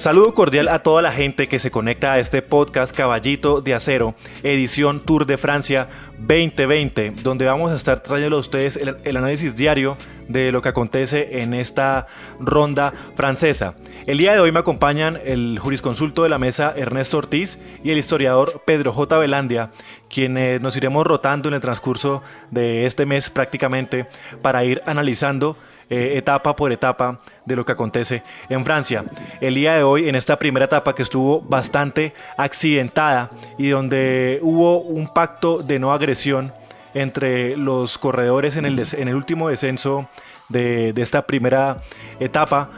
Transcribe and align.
Saludo 0.00 0.32
cordial 0.32 0.68
a 0.68 0.82
toda 0.82 1.02
la 1.02 1.12
gente 1.12 1.46
que 1.46 1.58
se 1.58 1.70
conecta 1.70 2.14
a 2.14 2.18
este 2.20 2.40
podcast 2.40 2.96
Caballito 2.96 3.60
de 3.60 3.74
Acero, 3.74 4.14
edición 4.42 5.00
Tour 5.00 5.26
de 5.26 5.36
Francia 5.36 5.88
2020, 6.20 7.12
donde 7.22 7.44
vamos 7.44 7.70
a 7.70 7.74
estar 7.74 8.00
trayendo 8.00 8.38
a 8.38 8.40
ustedes 8.40 8.76
el, 8.76 9.16
análisis 9.18 9.54
diario 9.56 9.98
de 10.26 10.52
lo 10.52 10.62
que 10.62 10.70
acontece 10.70 11.42
en 11.42 11.52
esta 11.52 12.06
ronda 12.38 12.94
francesa. 13.14 13.74
El 14.06 14.16
día 14.16 14.32
de 14.32 14.40
hoy 14.40 14.52
me 14.52 14.60
acompañan 14.60 15.20
el 15.22 15.58
jurisconsulto 15.58 16.22
de 16.22 16.30
la 16.30 16.38
mesa 16.38 16.72
Ernesto 16.74 17.18
Ortiz 17.18 17.58
y 17.84 17.90
el 17.90 17.98
historiador 17.98 18.62
Pedro 18.64 18.94
J. 18.94 19.18
Velandia, 19.18 19.70
quienes 20.08 20.62
nos 20.62 20.76
iremos 20.76 21.06
rotando 21.06 21.48
en 21.48 21.54
el 21.54 21.60
transcurso 21.60 22.22
de 22.50 22.86
este 22.86 23.04
mes 23.04 23.28
prácticamente 23.28 24.06
para 24.40 24.64
ir 24.64 24.80
analizando 24.86 25.58
eh, 25.90 26.12
etapa 26.16 26.56
por 26.56 26.72
etapa 26.72 27.20
de 27.44 27.56
lo 27.56 27.66
que 27.66 27.72
acontece 27.72 28.22
en 28.48 28.64
Francia. 28.64 29.04
El 29.40 29.54
día 29.54 29.74
de 29.74 29.82
hoy, 29.82 30.08
en 30.08 30.14
esta 30.14 30.38
primera 30.38 30.66
etapa 30.66 30.94
que 30.94 31.02
estuvo 31.02 31.40
bastante 31.40 32.14
accidentada 32.36 33.30
y 33.58 33.68
donde 33.68 34.38
hubo 34.42 34.80
un 34.80 35.08
pacto 35.08 35.58
de 35.58 35.78
no 35.78 35.92
agresión 35.92 36.52
entre 36.94 37.56
los 37.56 37.98
corredores 37.98 38.56
en 38.56 38.66
el, 38.66 38.78
el 38.78 39.14
último 39.14 39.48
descenso 39.48 40.08
de, 40.48 40.92
esta 40.96 41.26
primera 41.26 41.82
etapa 42.18 42.70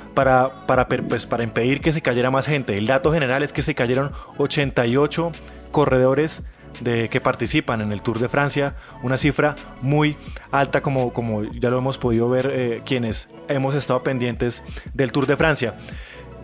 pues, 1.08 1.26
para 1.26 1.42
impedir 1.42 1.80
que 1.80 1.92
se 1.92 2.02
cayera 2.02 2.30
más 2.30 2.46
gente. 2.46 2.78
El 2.78 2.86
dato 2.86 3.12
general 3.12 3.42
es 3.42 3.52
que 3.52 3.62
se 3.62 3.74
cayeron 3.74 4.12
88 4.38 5.32
corredores 5.70 6.42
de 6.80 7.08
que 7.08 7.20
participan 7.20 7.80
en 7.80 7.92
el 7.92 8.02
Tour 8.02 8.18
de 8.18 8.28
Francia, 8.28 8.74
una 9.02 9.16
cifra 9.16 9.56
muy 9.80 10.16
alta 10.50 10.82
como, 10.82 11.12
como 11.12 11.44
ya 11.44 11.70
lo 11.70 11.78
hemos 11.78 11.98
podido 11.98 12.28
ver 12.28 12.50
eh, 12.52 12.82
quienes 12.84 13.28
hemos 13.48 13.74
estado 13.74 14.02
pendientes 14.02 14.62
del 14.94 15.12
Tour 15.12 15.26
de 15.26 15.36
Francia. 15.36 15.74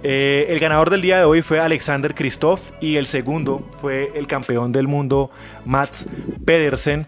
Eh, 0.02 0.46
el 0.50 0.60
ganador 0.60 0.90
del 0.90 1.02
día 1.02 1.18
de 1.18 1.24
hoy 1.24 1.42
fue 1.42 1.58
Alexander 1.58 2.14
Christoph 2.14 2.70
y 2.80 2.96
el 2.96 3.06
segundo 3.06 3.68
fue 3.80 4.12
el 4.14 4.28
campeón 4.28 4.70
del 4.70 4.86
mundo 4.86 5.30
Mats 5.64 6.06
Pedersen. 6.44 7.06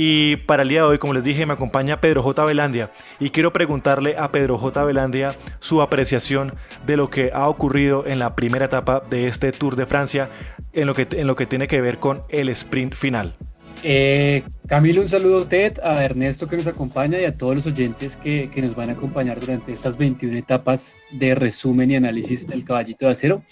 Y 0.00 0.36
para 0.36 0.62
el 0.62 0.68
día 0.68 0.82
de 0.82 0.86
hoy, 0.86 0.98
como 0.98 1.12
les 1.12 1.24
dije, 1.24 1.44
me 1.44 1.54
acompaña 1.54 2.00
Pedro 2.00 2.22
J. 2.22 2.44
Velandia 2.44 2.92
y 3.18 3.30
quiero 3.30 3.52
preguntarle 3.52 4.14
a 4.16 4.30
Pedro 4.30 4.56
J. 4.56 4.84
Velandia 4.84 5.34
su 5.58 5.82
apreciación 5.82 6.54
de 6.86 6.96
lo 6.96 7.10
que 7.10 7.32
ha 7.34 7.48
ocurrido 7.48 8.06
en 8.06 8.20
la 8.20 8.36
primera 8.36 8.66
etapa 8.66 9.02
de 9.10 9.26
este 9.26 9.50
Tour 9.50 9.74
de 9.74 9.86
Francia 9.86 10.30
en 10.72 10.86
lo 10.86 10.94
que, 10.94 11.08
en 11.10 11.26
lo 11.26 11.34
que 11.34 11.46
tiene 11.46 11.66
que 11.66 11.80
ver 11.80 11.98
con 11.98 12.22
el 12.28 12.48
sprint 12.50 12.94
final. 12.94 13.34
Eh, 13.82 14.44
Camilo, 14.68 15.02
un 15.02 15.08
saludo 15.08 15.38
a 15.38 15.40
usted, 15.40 15.80
a 15.82 16.04
Ernesto 16.04 16.46
que 16.46 16.58
nos 16.58 16.68
acompaña 16.68 17.18
y 17.18 17.24
a 17.24 17.36
todos 17.36 17.56
los 17.56 17.66
oyentes 17.66 18.16
que, 18.16 18.48
que, 18.54 18.62
nos 18.62 18.76
van 18.76 18.90
a 18.90 18.92
acompañar 18.92 19.40
durante 19.40 19.72
estas 19.72 19.96
21 19.96 20.38
etapas 20.38 21.00
de 21.10 21.34
resumen 21.34 21.90
y 21.90 21.96
análisis 21.96 22.46
del 22.46 22.64
caballito 22.64 23.06
de 23.06 23.10
acero. 23.10 23.42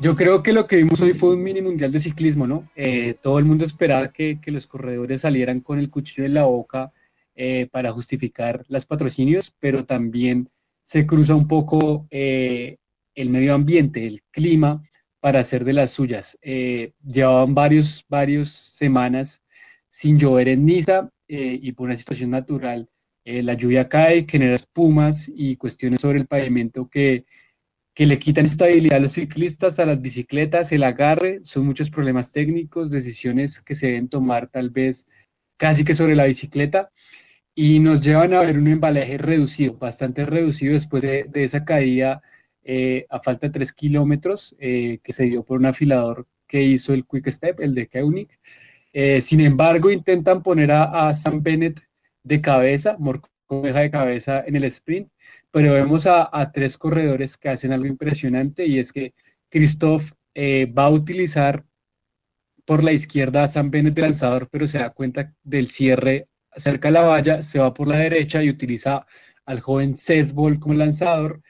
Yo 0.00 0.16
creo 0.16 0.42
que 0.42 0.52
lo 0.52 0.66
que 0.66 0.76
vimos 0.76 1.00
hoy 1.00 1.12
fue 1.12 1.34
un 1.34 1.42
mini 1.42 1.62
mundial 1.62 1.92
de 1.92 2.00
ciclismo, 2.00 2.48
¿no? 2.48 2.68
Eh, 2.74 3.14
todo 3.22 3.38
el 3.38 3.44
mundo 3.44 3.64
esperaba 3.64 4.12
que, 4.12 4.38
los 4.46 4.66
corredores 4.66 5.20
salieran 5.20 5.60
con 5.60 5.78
el 5.78 5.88
cuchillo 5.88 6.24
en 6.24 6.34
la 6.34 6.44
boca 6.44 6.92
eh, 7.36 7.68
para 7.70 7.92
justificar 7.92 8.64
los 8.68 8.86
patrocinios, 8.86 9.54
pero 9.60 9.84
también 9.84 10.50
se 10.82 11.06
cruza 11.06 11.36
un 11.36 11.46
poco 11.46 12.08
eh, 12.10 12.78
el 13.14 13.30
medio 13.30 13.54
ambiente, 13.54 14.04
el 14.06 14.22
clima, 14.32 14.82
para 15.20 15.40
hacer 15.40 15.64
de 15.64 15.72
las 15.72 15.92
suyas. 15.92 16.38
llevaban 16.42 17.54
varios, 17.54 18.04
varios 18.08 18.48
semanas 18.48 19.42
sin 19.88 20.18
llover 20.18 20.48
en 20.48 20.66
Niza 20.66 21.08
y 21.28 21.72
por 21.72 21.86
una 21.86 21.96
situación 21.96 22.30
natural 22.30 22.90
la 23.24 23.54
lluvia 23.54 23.88
cae, 23.88 24.26
genera 24.28 24.54
espumas 24.54 25.32
y 25.34 25.56
cuestiones 25.56 26.02
sobre 26.02 26.18
el 26.18 26.26
pavimento 26.26 26.88
que 26.90 27.24
que 27.94 28.06
le 28.06 28.18
quitan 28.18 28.46
estabilidad 28.46 28.98
a 28.98 29.00
los 29.00 29.12
ciclistas, 29.12 29.78
a 29.78 29.86
las 29.86 30.00
bicicletas, 30.00 30.72
el 30.72 30.82
agarre, 30.82 31.40
son 31.44 31.64
muchos 31.64 31.90
problemas 31.90 32.32
técnicos, 32.32 32.90
decisiones 32.90 33.62
que 33.62 33.76
se 33.76 33.86
deben 33.86 34.08
tomar 34.08 34.48
tal 34.48 34.70
vez 34.70 35.06
casi 35.56 35.84
que 35.84 35.94
sobre 35.94 36.16
la 36.16 36.26
bicicleta 36.26 36.90
y 37.54 37.78
nos 37.78 38.00
llevan 38.00 38.34
a 38.34 38.40
ver 38.40 38.58
un 38.58 38.66
embalaje 38.66 39.16
reducido, 39.18 39.74
bastante 39.78 40.26
reducido 40.26 40.74
después 40.74 41.02
de, 41.02 41.30
esa 41.34 41.64
caída 41.64 42.20
eh, 42.64 43.06
a 43.10 43.20
falta 43.20 43.46
de 43.46 43.52
3 43.52 43.72
kilómetros 43.72 44.56
eh, 44.58 44.98
que 45.02 45.12
se 45.12 45.24
dio 45.24 45.44
por 45.44 45.58
un 45.58 45.66
afilador 45.66 46.26
que 46.48 46.62
hizo 46.62 46.92
el 46.94 47.06
Quick 47.06 47.30
Step, 47.30 47.60
el 47.60 47.74
de 47.74 47.88
Koenig. 47.88 48.28
Eh, 48.92 49.20
sin 49.20 49.40
embargo, 49.40 49.90
intentan 49.90 50.42
poner 50.42 50.72
a, 50.72 51.08
a 51.08 51.14
Sam 51.14 51.42
Bennett 51.42 51.80
de 52.24 52.40
cabeza, 52.40 52.96
Morcomeja 52.98 53.80
de 53.80 53.90
cabeza 53.90 54.44
en 54.46 54.56
el 54.56 54.64
sprint, 54.64 55.08
pero 55.54 55.74
vemos 55.74 56.08
a, 56.08 56.50
tres 56.52 56.76
corredores 56.76 57.36
que 57.36 57.48
hacen 57.48 57.72
algo 57.72 57.86
impresionante 57.86 58.66
y 58.66 58.80
es 58.80 58.92
que 58.92 59.14
Christoph 59.48 60.10
eh, 60.34 60.66
va 60.66 60.86
a 60.86 60.90
utilizar 60.90 61.64
por 62.64 62.82
la 62.82 62.90
izquierda 62.90 63.44
a 63.44 63.46
San 63.48 63.70
Bennett 63.70 63.94
de 63.94 64.02
lanzador, 64.02 64.48
pero 64.50 64.66
se 64.66 64.78
da 64.78 64.90
cuenta 64.90 65.32
del 65.44 65.68
cierre 65.68 66.26
cerca 66.56 66.88
de 66.88 66.92
la 66.94 67.02
valla, 67.02 67.40
se 67.40 67.60
va 67.60 67.72
por 67.72 67.86
la 67.86 67.98
derecha 67.98 68.42
y 68.42 68.50
utiliza 68.50 69.06
al 69.44 69.60
joven 69.60 69.96
Sesbol 69.96 70.58
como 70.58 70.74
lanzador. 70.74 71.40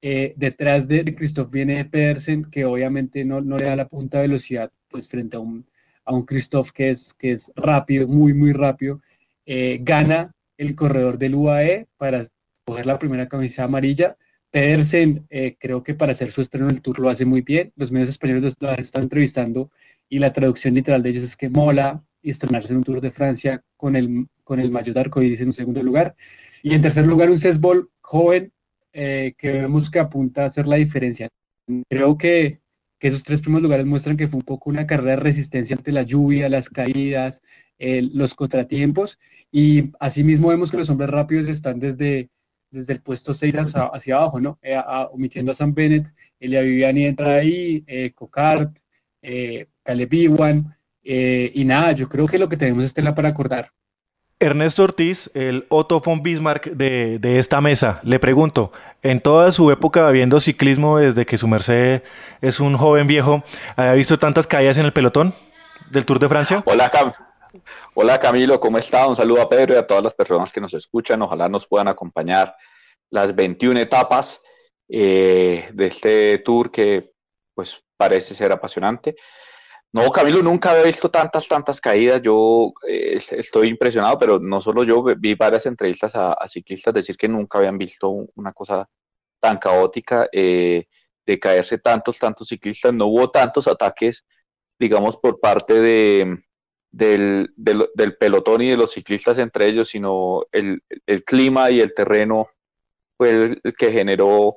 Eh, 0.00 0.32
detrás 0.38 0.88
de, 0.88 1.14
Christoph 1.14 1.50
viene 1.50 1.84
Pedersen, 1.84 2.46
que 2.50 2.64
obviamente 2.64 3.26
no, 3.26 3.42
le 3.42 3.66
da 3.66 3.76
la 3.76 3.88
punta 3.88 4.16
de 4.22 4.28
velocidad 4.28 4.72
pues 4.88 5.06
frente 5.06 5.36
a 5.36 5.40
un, 5.40 5.66
a 6.06 6.14
un 6.14 6.22
Christoph 6.24 6.70
que 6.70 6.88
es, 6.88 7.12
que 7.12 7.32
es 7.32 7.52
rápido, 7.56 8.08
muy, 8.08 8.32
muy 8.32 8.54
rápido. 8.54 9.02
Eh, 9.44 9.80
gana 9.82 10.34
el 10.56 10.74
corredor 10.74 11.18
del 11.18 11.34
UAE 11.34 11.88
para 11.98 12.24
coger 12.64 12.86
la 12.86 12.98
primera 12.98 13.28
camisa 13.28 13.64
amarilla. 13.64 14.16
Pedersen, 14.50 15.26
eh, 15.30 15.56
creo 15.58 15.82
que 15.82 15.94
para 15.94 16.12
hacer 16.12 16.32
su 16.32 16.40
estreno 16.40 16.68
en 16.68 16.76
el 16.76 16.82
Tour 16.82 16.98
lo 16.98 17.08
hace 17.08 17.24
muy 17.24 17.40
bien. 17.42 17.72
Los 17.76 17.92
medios 17.92 18.08
españoles 18.08 18.56
lo 18.58 18.70
han 18.70 18.80
estado 18.80 19.04
entrevistando 19.04 19.70
y 20.08 20.18
la 20.18 20.32
traducción 20.32 20.74
literal 20.74 21.02
de 21.02 21.10
ellos 21.10 21.22
es 21.22 21.36
que 21.36 21.48
mola 21.48 22.02
estrenarse 22.22 22.72
en 22.72 22.78
un 22.78 22.84
Tour 22.84 23.00
de 23.00 23.12
Francia 23.12 23.62
con 23.76 23.94
el, 23.94 24.26
con 24.42 24.58
el 24.60 24.70
mayor 24.70 24.98
arcoíris 24.98 25.40
en 25.40 25.48
un 25.48 25.52
segundo 25.52 25.82
lugar. 25.82 26.16
Y 26.62 26.74
en 26.74 26.82
tercer 26.82 27.06
lugar, 27.06 27.30
un 27.30 27.38
Cesbol 27.38 27.90
joven 28.00 28.52
eh, 28.92 29.34
que 29.38 29.52
vemos 29.52 29.88
que 29.88 30.00
apunta 30.00 30.42
a 30.42 30.46
hacer 30.46 30.66
la 30.66 30.76
diferencia. 30.76 31.28
Creo 31.88 32.18
que, 32.18 32.60
que, 32.98 33.08
esos 33.08 33.22
tres 33.22 33.40
primeros 33.40 33.62
lugares 33.62 33.86
muestran 33.86 34.16
que 34.16 34.26
fue 34.26 34.38
un 34.38 34.44
poco 34.44 34.68
una 34.68 34.86
carrera 34.86 35.12
de 35.12 35.16
resistencia 35.22 35.76
ante 35.76 35.92
la 35.92 36.02
lluvia, 36.02 36.48
las 36.48 36.68
caídas, 36.68 37.40
los 37.78 38.34
contratiempos. 38.34 39.18
Y 39.52 39.92
asimismo 40.00 40.48
vemos 40.48 40.72
que 40.72 40.76
los 40.76 40.90
hombres 40.90 41.10
rápidos 41.10 41.46
están 41.46 41.78
desde 41.78 42.30
desde 42.70 42.92
el 42.92 43.00
puesto 43.00 43.34
6 43.34 43.54
hacia, 43.92 44.16
abajo, 44.16 44.40
¿no? 44.40 44.58
Eh, 44.62 44.80
omitiendo 45.12 45.52
a 45.52 45.54
Sam 45.54 45.74
Bennett, 45.74 46.12
Elia 46.38 46.60
Viviani 46.62 47.06
entra 47.06 47.36
ahí, 47.36 47.84
eh, 47.86 48.12
Cocart, 48.14 48.78
eh, 49.22 49.66
Caleb 49.82 50.14
Iwan, 50.14 50.76
eh, 51.02 51.50
y 51.54 51.64
nada, 51.64 51.92
yo 51.92 52.08
creo 52.08 52.26
que 52.26 52.38
lo 52.38 52.48
que 52.48 52.56
tenemos 52.56 52.84
es 52.84 52.94
tela 52.94 53.14
para 53.14 53.28
acordar. 53.28 53.72
Ernesto 54.38 54.84
Ortiz, 54.84 55.30
el 55.34 55.66
Otto 55.68 56.00
von 56.00 56.22
Bismarck 56.22 56.70
de, 56.70 57.18
de, 57.18 57.38
esta 57.38 57.60
mesa, 57.60 58.00
le 58.04 58.18
pregunto, 58.18 58.72
en 59.02 59.20
toda 59.20 59.52
su 59.52 59.70
época 59.70 60.10
viendo 60.10 60.40
ciclismo 60.40 60.98
desde 60.98 61.26
que 61.26 61.36
su 61.36 61.46
merced 61.46 62.02
es 62.40 62.58
un 62.58 62.76
joven 62.76 63.06
viejo, 63.06 63.44
¿ha 63.76 63.92
visto 63.92 64.18
tantas 64.18 64.46
caídas 64.46 64.78
en 64.78 64.86
el 64.86 64.94
pelotón 64.94 65.34
del 65.90 66.06
Tour 66.06 66.18
de 66.20 66.28
Francia? 66.28 66.62
Hola, 66.64 66.90
Cam. 66.90 67.12
Hola 67.94 68.18
Camilo, 68.18 68.60
¿cómo 68.60 68.78
está? 68.78 69.06
Un 69.06 69.16
saludo 69.16 69.42
a 69.42 69.48
Pedro 69.48 69.74
y 69.74 69.76
a 69.76 69.86
todas 69.86 70.04
las 70.04 70.14
personas 70.14 70.52
que 70.52 70.60
nos 70.60 70.74
escuchan. 70.74 71.22
Ojalá 71.22 71.48
nos 71.48 71.66
puedan 71.66 71.88
acompañar 71.88 72.54
las 73.10 73.34
21 73.34 73.80
etapas 73.80 74.40
eh, 74.88 75.68
de 75.72 75.86
este 75.86 76.38
tour 76.38 76.70
que 76.70 77.12
pues 77.54 77.82
parece 77.96 78.34
ser 78.34 78.52
apasionante. 78.52 79.16
No, 79.92 80.10
Camilo, 80.12 80.40
nunca 80.42 80.70
había 80.70 80.84
visto 80.84 81.10
tantas, 81.10 81.48
tantas 81.48 81.80
caídas. 81.80 82.22
Yo 82.22 82.72
eh, 82.86 83.20
estoy 83.32 83.68
impresionado, 83.68 84.18
pero 84.18 84.38
no 84.38 84.60
solo 84.60 84.84
yo, 84.84 85.02
vi 85.02 85.34
varias 85.34 85.66
entrevistas 85.66 86.12
a, 86.14 86.36
ciclistas 86.48 86.94
decir 86.94 87.16
que 87.16 87.28
nunca 87.28 87.58
habían 87.58 87.76
visto 87.76 88.08
una 88.36 88.52
cosa 88.52 88.88
tan 89.40 89.58
caótica 89.58 90.28
eh, 90.32 90.86
de 91.26 91.40
caerse 91.40 91.78
tantos, 91.78 92.18
tantos 92.18 92.46
ciclistas. 92.48 92.94
No 92.94 93.06
hubo 93.06 93.30
tantos 93.30 93.66
ataques, 93.66 94.24
digamos, 94.78 95.16
por 95.16 95.40
parte 95.40 95.80
de, 95.80 96.38
del, 96.92 97.52
del, 97.56 98.16
pelotón 98.16 98.62
y 98.62 98.70
de 98.70 98.76
los 98.76 98.92
ciclistas 98.92 99.38
entre 99.38 99.66
ellos, 99.66 99.88
sino 99.88 100.44
el, 100.52 100.82
el 101.06 101.24
clima 101.24 101.70
y 101.70 101.80
el 101.80 101.94
terreno 101.94 102.48
fue 103.16 103.30
el, 103.30 103.62
que 103.78 103.92
generó 103.92 104.56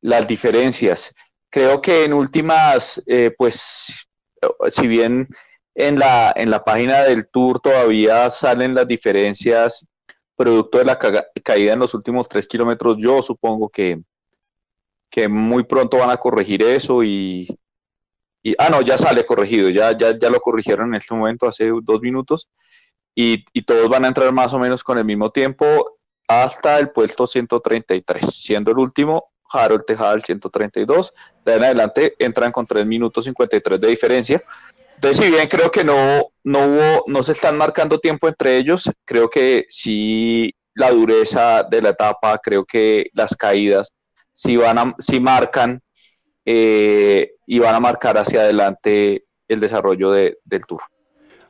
las 0.00 0.26
diferencias. 0.26 1.14
Creo 1.50 1.80
que 1.80 2.04
en 2.04 2.12
últimas, 2.12 3.02
eh, 3.06 3.34
pues, 3.36 4.06
si 4.70 4.86
bien 4.86 5.28
en 5.74 5.98
la, 5.98 6.32
en 6.34 6.50
la 6.50 6.64
página 6.64 7.02
del 7.02 7.28
tour 7.28 7.60
todavía 7.60 8.30
salen 8.30 8.74
las 8.74 8.88
diferencias 8.88 9.86
producto 10.36 10.78
de 10.78 10.84
la 10.84 10.98
caída 11.42 11.72
en 11.72 11.78
los 11.78 11.94
últimos 11.94 12.28
tres 12.28 12.46
kilómetros, 12.46 12.96
yo 12.98 13.22
supongo 13.22 13.70
que, 13.70 14.02
que 15.08 15.28
muy 15.28 15.64
pronto 15.64 15.96
van 15.96 16.10
a 16.10 16.18
corregir 16.18 16.62
eso 16.62 17.02
y, 17.02 17.48
ah, 18.58 18.68
no, 18.70 18.82
ya 18.82 18.98
sale 18.98 19.26
corregido, 19.26 19.70
ya, 19.70 19.96
ya, 19.96 20.18
ya 20.18 20.30
lo 20.30 20.40
corrigieron 20.40 20.88
en 20.88 20.96
este 20.96 21.14
momento, 21.14 21.48
hace 21.48 21.70
dos 21.82 22.00
minutos, 22.00 22.48
y, 23.14 23.44
todos 23.62 23.88
van 23.88 24.04
a 24.04 24.08
entrar 24.08 24.30
más 24.32 24.52
o 24.52 24.58
menos 24.58 24.84
con 24.84 24.98
el 24.98 25.04
mismo 25.04 25.30
tiempo 25.30 25.98
hasta 26.28 26.78
el 26.78 26.90
puesto 26.90 27.26
133, 27.26 28.24
siendo 28.30 28.70
el 28.70 28.78
último 28.78 29.32
Harold 29.48 29.84
Tejada 29.86 30.14
el 30.14 30.22
132, 30.22 31.12
de 31.44 31.54
en 31.54 31.64
adelante 31.64 32.14
entran 32.18 32.52
con 32.52 32.66
3 32.66 32.84
minutos 32.84 33.24
53 33.24 33.80
de 33.80 33.88
diferencia. 33.88 34.42
Entonces, 34.96 35.24
si 35.24 35.30
bien 35.30 35.48
creo 35.48 35.70
que 35.70 35.84
no, 35.84 36.30
no 36.44 36.66
hubo, 36.66 37.04
no 37.06 37.22
se 37.22 37.32
están 37.32 37.56
marcando 37.56 37.98
tiempo 38.00 38.28
entre 38.28 38.56
ellos, 38.56 38.90
creo 39.04 39.30
que 39.30 39.66
sí 39.68 40.54
la 40.74 40.90
dureza 40.90 41.62
de 41.62 41.80
la 41.80 41.90
etapa, 41.90 42.38
creo 42.38 42.64
que 42.64 43.08
las 43.14 43.34
caídas 43.34 43.92
sí 44.32 44.56
van 44.56 44.78
a, 44.78 44.94
sí 44.98 45.20
marcan 45.20 45.80
eh, 46.44 47.32
y 47.46 47.58
van 47.58 47.74
a 47.74 47.80
marcar 47.80 48.18
hacia 48.18 48.40
adelante 48.40 49.24
el 49.48 49.60
desarrollo 49.60 50.10
del 50.10 50.66
tour. 50.66 50.82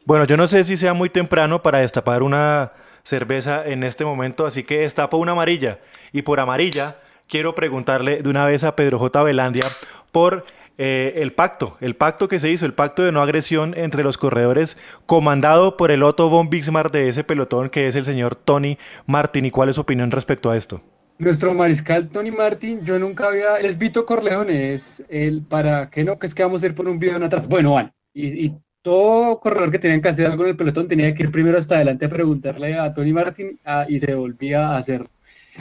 Bueno, 0.04 0.25
yo 0.25 0.37
no 0.37 0.46
sé 0.46 0.62
si 0.62 0.76
sea 0.76 0.94
muy 0.94 1.10
temprano 1.10 1.62
para 1.62 1.78
destapar 1.78 2.22
una 2.22 2.72
cerveza 3.02 3.66
en 3.66 3.82
este 3.82 4.04
momento, 4.04 4.46
así 4.46 4.62
que 4.62 4.81
destapo 4.81 5.16
una 5.16 5.32
amarilla. 5.32 5.81
Y 6.12 6.22
por 6.22 6.38
amarilla 6.38 6.96
quiero 7.28 7.54
preguntarle 7.54 8.22
de 8.22 8.28
una 8.28 8.44
vez 8.44 8.62
a 8.62 8.76
Pedro 8.76 8.98
J. 8.98 9.22
Velandia 9.22 9.66
por 10.12 10.44
eh, 10.78 11.14
el 11.16 11.32
pacto, 11.32 11.78
el 11.81 11.96
pacto 11.96 12.28
que 12.28 12.38
se 12.38 12.50
hizo, 12.50 12.66
el 12.66 12.75
pacto 12.75 13.02
de 13.02 13.10
no 13.10 13.22
agresión 13.22 13.75
entre 13.76 14.04
los 14.04 14.19
corredores, 14.19 14.76
comandado 15.06 15.76
por 15.76 15.90
el 15.90 16.02
Otto 16.02 16.28
von 16.28 16.50
Bismarck 16.50 16.92
de 16.92 17.08
ese 17.08 17.25
pelotón 17.25 17.70
que 17.70 17.88
es 17.88 17.96
el 17.96 18.04
señor 18.04 18.37
Tony 18.37 18.78
Martin. 19.06 19.46
¿Y 19.46 19.50
cuál 19.50 19.70
es 19.70 19.76
su 19.76 19.81
opinión 19.81 20.10
respecto 20.10 20.50
a 20.50 20.56
esto? 20.56 20.82
Nuestro 21.18 21.54
mariscal 21.54 22.08
Tony 22.08 22.30
Martin, 22.30 22.84
yo 22.84 22.98
nunca 22.98 23.28
había, 23.28 23.56
es 23.56 23.78
Vito 23.78 24.04
Corleone, 24.04 24.74
es 24.74 25.02
el 25.08 25.42
para 25.42 25.88
que 25.88 26.04
no, 26.04 26.18
que 26.18 26.26
es 26.26 26.34
que 26.34 26.42
vamos 26.42 26.62
a 26.62 26.66
ir 26.66 26.74
por 26.74 26.88
un 26.88 26.98
video 26.98 27.16
en 27.16 27.22
atrás. 27.22 27.48
Bueno, 27.48 27.74
van, 27.74 27.92
y, 28.12 28.52
todo 28.82 29.40
corredor 29.40 29.72
que 29.72 29.80
tenía 29.80 30.00
que 30.00 30.08
hacer 30.08 30.26
algo 30.26 30.44
en 30.44 30.50
el 30.50 30.56
pelotón 30.56 30.86
tenía 30.86 31.12
que 31.12 31.24
ir 31.24 31.32
primero 31.32 31.58
hasta 31.58 31.74
adelante 31.74 32.04
a 32.04 32.08
preguntarle 32.08 32.78
a 32.78 32.94
Tony 32.94 33.12
Martin 33.12 33.58
ah, 33.64 33.84
y 33.88 33.98
se 33.98 34.14
volvía 34.14 34.68
a 34.68 34.76
hacer 34.76 35.04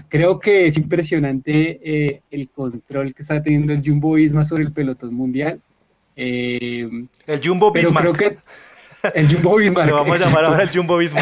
Creo 0.10 0.40
que 0.40 0.68
es 0.68 0.78
impresionante 0.78 1.80
eh, 1.84 2.22
el 2.32 2.50
control 2.50 3.14
que 3.14 3.22
está 3.22 3.42
teniendo 3.42 3.74
el 3.74 3.82
Jumbo 3.86 4.14
Visma 4.14 4.44
sobre 4.44 4.64
el 4.64 4.74
pelotón 4.74 5.14
mundial. 5.14 5.62
Eh, 6.16 6.90
el 7.28 7.42
Jumbo 7.44 7.72
Visma. 7.72 8.02
Creo 8.02 8.14
que 8.14 8.38
el 9.14 9.34
Jumbo 9.34 9.56
Visma. 9.56 9.86
Lo 9.88 9.96
vamos 9.96 10.20
a 10.20 10.26
llamar 10.26 10.46
ahora 10.46 10.64
el 10.64 10.70
Jumbo 10.70 10.98
Visma. 10.98 11.22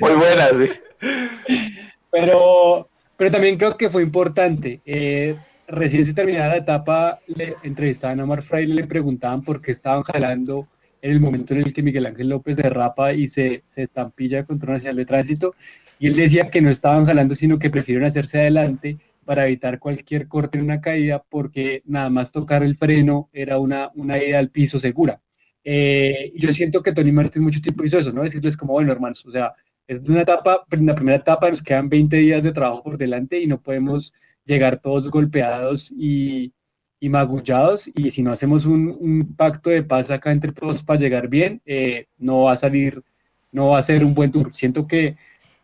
Muy 0.00 0.12
buena, 0.12 0.48
sí. 0.58 0.68
Pero, 2.12 2.88
pero 3.16 3.30
también 3.30 3.56
creo 3.56 3.76
que 3.76 3.88
fue 3.88 4.02
importante. 4.02 4.80
Eh, 4.84 5.36
recién 5.68 6.04
se 6.04 6.12
terminaba 6.12 6.48
la 6.48 6.56
etapa, 6.56 7.20
le 7.28 7.54
entrevistaban 7.62 8.18
a 8.18 8.24
Omar 8.24 8.42
Fraile, 8.42 8.74
le 8.74 8.86
preguntaban 8.88 9.42
por 9.42 9.62
qué 9.62 9.70
estaban 9.70 10.02
jalando 10.02 10.66
en 11.02 11.12
el 11.12 11.20
momento 11.20 11.54
en 11.54 11.60
el 11.60 11.72
que 11.72 11.84
Miguel 11.84 12.06
Ángel 12.06 12.28
López 12.28 12.56
derrapa 12.56 13.12
y 13.12 13.28
se, 13.28 13.62
se 13.66 13.82
estampilla 13.82 14.44
contra 14.44 14.70
una 14.70 14.80
señal 14.80 14.96
de 14.96 15.06
tránsito. 15.06 15.54
Y 16.00 16.08
él 16.08 16.16
decía 16.16 16.50
que 16.50 16.60
no 16.60 16.70
estaban 16.70 17.06
jalando, 17.06 17.34
sino 17.34 17.58
que 17.58 17.70
prefirieron 17.70 18.08
hacerse 18.08 18.40
adelante 18.40 18.98
para 19.24 19.46
evitar 19.46 19.78
cualquier 19.78 20.26
corte 20.26 20.58
en 20.58 20.64
una 20.64 20.80
caída, 20.80 21.22
porque 21.28 21.82
nada 21.84 22.10
más 22.10 22.32
tocar 22.32 22.64
el 22.64 22.76
freno 22.76 23.28
era 23.32 23.58
una, 23.58 23.90
una 23.94 24.22
ida 24.22 24.38
al 24.38 24.50
piso 24.50 24.78
segura. 24.78 25.20
Eh, 25.62 26.32
yo 26.34 26.52
siento 26.52 26.82
que 26.82 26.92
Tony 26.92 27.12
Martínez 27.12 27.44
mucho 27.44 27.60
tiempo 27.60 27.84
hizo 27.84 27.98
eso, 27.98 28.12
¿no? 28.12 28.22
Decirles 28.22 28.56
como, 28.56 28.72
bueno, 28.72 28.90
hermanos, 28.92 29.24
o 29.26 29.30
sea, 29.30 29.52
es 29.90 30.08
una 30.08 30.22
etapa, 30.22 30.64
la 30.70 30.94
primera 30.94 31.16
etapa 31.18 31.50
nos 31.50 31.62
quedan 31.62 31.88
20 31.88 32.16
días 32.16 32.44
de 32.44 32.52
trabajo 32.52 32.84
por 32.84 32.96
delante 32.96 33.40
y 33.40 33.46
no 33.48 33.60
podemos 33.60 34.12
llegar 34.44 34.80
todos 34.80 35.10
golpeados 35.10 35.90
y, 35.90 36.52
y 37.00 37.08
magullados. 37.08 37.90
Y 37.96 38.10
si 38.10 38.22
no 38.22 38.30
hacemos 38.30 38.66
un, 38.66 39.34
pacto 39.36 39.70
de 39.70 39.82
paz 39.82 40.10
acá 40.12 40.30
entre 40.30 40.52
todos 40.52 40.84
para 40.84 41.00
llegar 41.00 41.28
bien, 41.28 41.60
eh, 41.66 42.06
no 42.18 42.44
va 42.44 42.52
a 42.52 42.56
salir, 42.56 43.02
no 43.50 43.70
va 43.70 43.78
a 43.78 43.82
ser 43.82 44.04
un 44.04 44.14
buen 44.14 44.30
tour. 44.30 44.52
Siento 44.52 44.86
que 44.86 45.16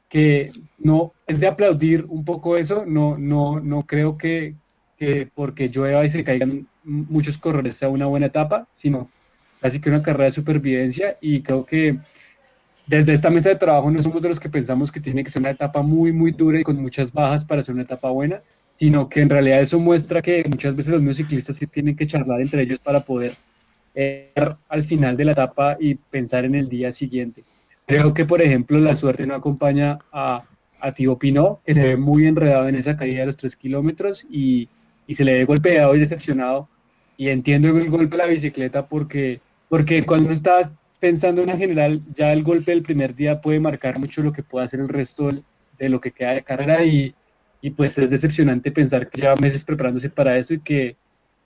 que 0.08 0.52
no 0.78 1.12
es 1.26 1.40
de 1.40 1.46
aplaudir 1.46 2.04
un 2.08 2.24
poco 2.24 2.56
eso, 2.56 2.84
no, 2.86 3.18
no, 3.18 3.60
no 3.60 3.86
creo 3.86 4.16
que, 4.16 4.54
que 4.96 5.28
porque 5.34 5.68
llueva 5.68 6.04
y 6.04 6.08
se 6.08 6.24
caigan 6.24 6.68
muchos 6.84 7.38
corredores 7.38 7.76
sea 7.76 7.88
una 7.88 8.06
buena 8.06 8.26
etapa, 8.26 8.68
sino 8.72 9.10
casi 9.60 9.80
que 9.80 9.88
una 9.88 10.02
carrera 10.02 10.26
de 10.26 10.32
supervivencia. 10.32 11.16
Y 11.20 11.42
creo 11.42 11.66
que 11.66 11.98
desde 12.86 13.12
esta 13.12 13.30
mesa 13.30 13.48
de 13.48 13.56
trabajo 13.56 13.90
no 13.90 14.02
somos 14.02 14.22
de 14.22 14.28
los 14.28 14.40
que 14.40 14.48
pensamos 14.48 14.92
que 14.92 15.00
tiene 15.00 15.24
que 15.24 15.30
ser 15.30 15.42
una 15.42 15.50
etapa 15.50 15.82
muy, 15.82 16.12
muy 16.12 16.30
dura 16.32 16.60
y 16.60 16.64
con 16.64 16.80
muchas 16.80 17.12
bajas 17.12 17.44
para 17.44 17.62
ser 17.62 17.74
una 17.74 17.82
etapa 17.82 18.10
buena, 18.10 18.42
sino 18.76 19.08
que 19.08 19.20
en 19.20 19.30
realidad 19.30 19.60
eso 19.60 19.80
muestra 19.80 20.22
que 20.22 20.44
muchas 20.48 20.76
veces 20.76 20.92
los 20.92 21.02
medios 21.02 21.16
ciclistas 21.16 21.56
sí 21.56 21.66
tienen 21.66 21.96
que 21.96 22.06
charlar 22.06 22.40
entre 22.40 22.62
ellos 22.62 22.78
para 22.78 23.04
poder 23.04 23.36
ir 23.94 24.56
al 24.68 24.84
final 24.84 25.16
de 25.16 25.24
la 25.24 25.32
etapa 25.32 25.76
y 25.80 25.94
pensar 25.94 26.44
en 26.44 26.54
el 26.54 26.68
día 26.68 26.92
siguiente. 26.92 27.44
Creo 27.86 28.12
que, 28.12 28.24
por 28.24 28.42
ejemplo, 28.42 28.78
la 28.78 28.94
suerte 28.94 29.26
no 29.26 29.34
acompaña 29.34 29.98
a, 30.12 30.44
a 30.80 30.92
Thibaut 30.92 31.18
Pinot, 31.18 31.62
que 31.64 31.72
se 31.74 31.82
ve 31.82 31.96
muy 31.96 32.26
enredado 32.26 32.68
en 32.68 32.74
esa 32.74 32.96
caída 32.96 33.20
de 33.20 33.26
los 33.26 33.36
tres 33.36 33.56
kilómetros 33.56 34.26
y, 34.28 34.68
y, 35.06 35.14
se 35.14 35.24
le 35.24 35.34
ve 35.34 35.44
golpeado 35.44 35.94
y 35.94 36.00
decepcionado. 36.00 36.68
Y 37.16 37.28
entiendo 37.28 37.68
el 37.68 37.88
golpe 37.88 38.16
a 38.16 38.18
la 38.18 38.26
bicicleta 38.26 38.86
porque, 38.86 39.40
porque 39.68 40.04
cuando 40.04 40.26
uno 40.26 40.34
está 40.34 40.58
pensando 41.06 41.42
en 41.42 41.46
la 41.46 41.56
general, 41.56 42.02
ya 42.14 42.32
el 42.32 42.42
golpe 42.42 42.72
del 42.72 42.82
primer 42.82 43.14
día 43.14 43.40
puede 43.40 43.60
marcar 43.60 43.96
mucho 43.96 44.22
lo 44.22 44.32
que 44.32 44.42
puede 44.42 44.64
hacer 44.64 44.80
el 44.80 44.88
resto 44.88 45.30
de 45.78 45.88
lo 45.88 46.00
que 46.00 46.10
queda 46.10 46.32
de 46.32 46.42
carrera 46.42 46.84
y, 46.84 47.14
y 47.60 47.70
pues 47.70 47.96
es 47.98 48.10
decepcionante 48.10 48.72
pensar 48.72 49.08
que 49.08 49.20
lleva 49.20 49.36
meses 49.36 49.64
preparándose 49.64 50.10
para 50.10 50.36
eso 50.36 50.54
y 50.54 50.58
que, 50.58 50.96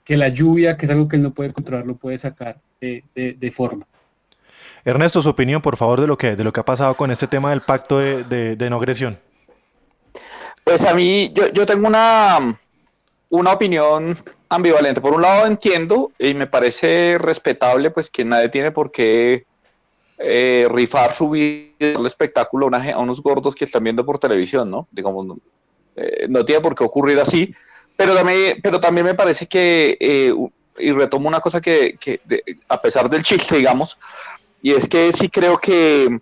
que 0.03 0.17
la 0.17 0.29
lluvia, 0.29 0.77
que 0.77 0.85
es 0.87 0.91
algo 0.91 1.07
que 1.07 1.17
él 1.17 1.21
no 1.21 1.31
puede 1.31 1.53
controlar, 1.53 1.85
lo 1.85 1.95
puede 1.95 2.17
sacar 2.17 2.57
de, 2.79 3.03
de, 3.13 3.33
de 3.33 3.51
forma. 3.51 3.85
Ernesto, 4.83 5.21
su 5.21 5.29
opinión, 5.29 5.61
por 5.61 5.77
favor, 5.77 6.01
de 6.01 6.07
lo 6.07 6.17
que, 6.17 6.35
de 6.35 6.43
lo 6.43 6.51
que 6.51 6.61
ha 6.61 6.65
pasado 6.65 6.95
con 6.95 7.11
este 7.11 7.27
tema 7.27 7.51
del 7.51 7.61
pacto 7.61 7.99
de, 7.99 8.55
de, 8.55 8.69
no 8.71 8.77
agresión. 8.77 9.19
Pues 10.63 10.83
a 10.83 10.95
mí, 10.95 11.31
yo, 11.35 11.53
yo 11.53 11.67
tengo 11.67 11.87
una, 11.87 12.57
una 13.29 13.53
opinión 13.53 14.17
ambivalente. 14.49 15.01
Por 15.01 15.13
un 15.13 15.21
lado 15.21 15.45
entiendo 15.45 16.11
y 16.17 16.33
me 16.33 16.47
parece 16.47 17.19
respetable, 17.19 17.91
pues 17.91 18.09
que 18.09 18.25
nadie 18.25 18.49
tiene 18.49 18.71
por 18.71 18.91
qué 18.91 19.45
eh, 20.23 20.67
rifar 20.69 21.13
su 21.13 21.29
vida, 21.29 21.71
el 21.79 22.05
espectáculo 22.05 22.69
a, 22.71 22.99
unos 22.99 23.21
gordos 23.21 23.55
que 23.55 23.65
están 23.65 23.83
viendo 23.83 24.05
por 24.05 24.19
televisión, 24.19 24.69
¿no? 24.69 24.87
Digamos, 24.91 25.25
no, 25.25 25.37
eh, 25.95 26.27
no 26.29 26.45
tiene 26.45 26.61
por 26.61 26.75
qué 26.75 26.83
ocurrir 26.83 27.19
así. 27.19 27.53
Pero 27.95 28.15
también, 28.15 28.59
pero 28.61 28.79
también 28.79 29.05
me 29.05 29.13
parece 29.13 29.47
que, 29.47 29.97
eh, 29.99 30.33
y 30.79 30.91
retomo 30.91 31.27
una 31.27 31.39
cosa 31.39 31.61
que, 31.61 31.97
a 32.67 32.81
pesar 32.81 33.09
del 33.09 33.23
chiste, 33.23 33.57
digamos, 33.57 33.97
y 34.61 34.71
es 34.73 34.87
que 34.87 35.11
sí 35.13 35.29
creo 35.29 35.57
que 35.57 36.19